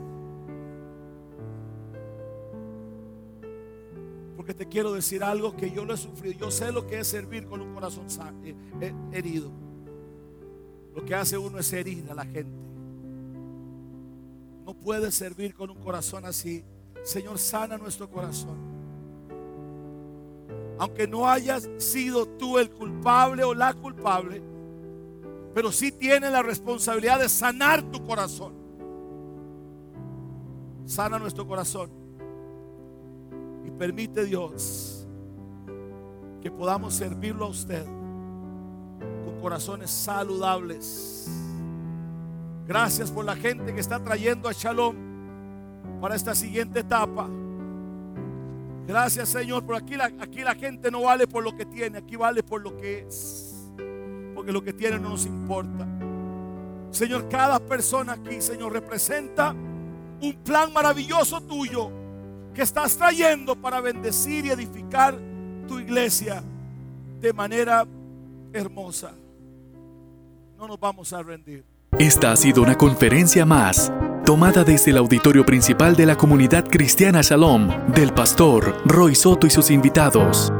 [4.36, 6.38] Porque te quiero decir algo que yo lo he sufrido.
[6.38, 8.06] Yo sé lo que es servir con un corazón
[8.44, 9.50] eh, eh, herido.
[10.94, 12.66] Lo que hace uno es herir a la gente.
[14.64, 16.64] No puedes servir con un corazón así.
[17.02, 18.56] Señor, sana nuestro corazón.
[20.78, 24.42] Aunque no hayas sido tú el culpable o la culpable,
[25.56, 28.52] pero sí tienes la responsabilidad de sanar tu corazón.
[30.84, 31.90] Sana nuestro corazón.
[33.64, 35.08] Y permite Dios
[36.42, 37.86] que podamos servirlo a usted
[39.24, 41.26] con corazones saludables.
[42.66, 44.94] Gracias por la gente que está trayendo a Shalom
[46.02, 47.30] para esta siguiente etapa.
[48.86, 52.14] Gracias Señor, por aquí la, aquí la gente no vale por lo que tiene, aquí
[52.16, 53.55] vale por lo que es.
[54.46, 55.84] Porque lo que tiene no nos importa.
[56.92, 59.52] Señor, cada persona aquí, Señor, representa
[60.20, 61.90] un plan maravilloso tuyo
[62.54, 65.18] que estás trayendo para bendecir y edificar
[65.66, 66.44] tu iglesia
[67.20, 67.88] de manera
[68.52, 69.14] hermosa.
[70.56, 71.64] No nos vamos a rendir.
[71.98, 73.92] Esta ha sido una conferencia más,
[74.24, 79.50] tomada desde el auditorio principal de la comunidad cristiana Shalom, del pastor Roy Soto y
[79.50, 80.52] sus invitados.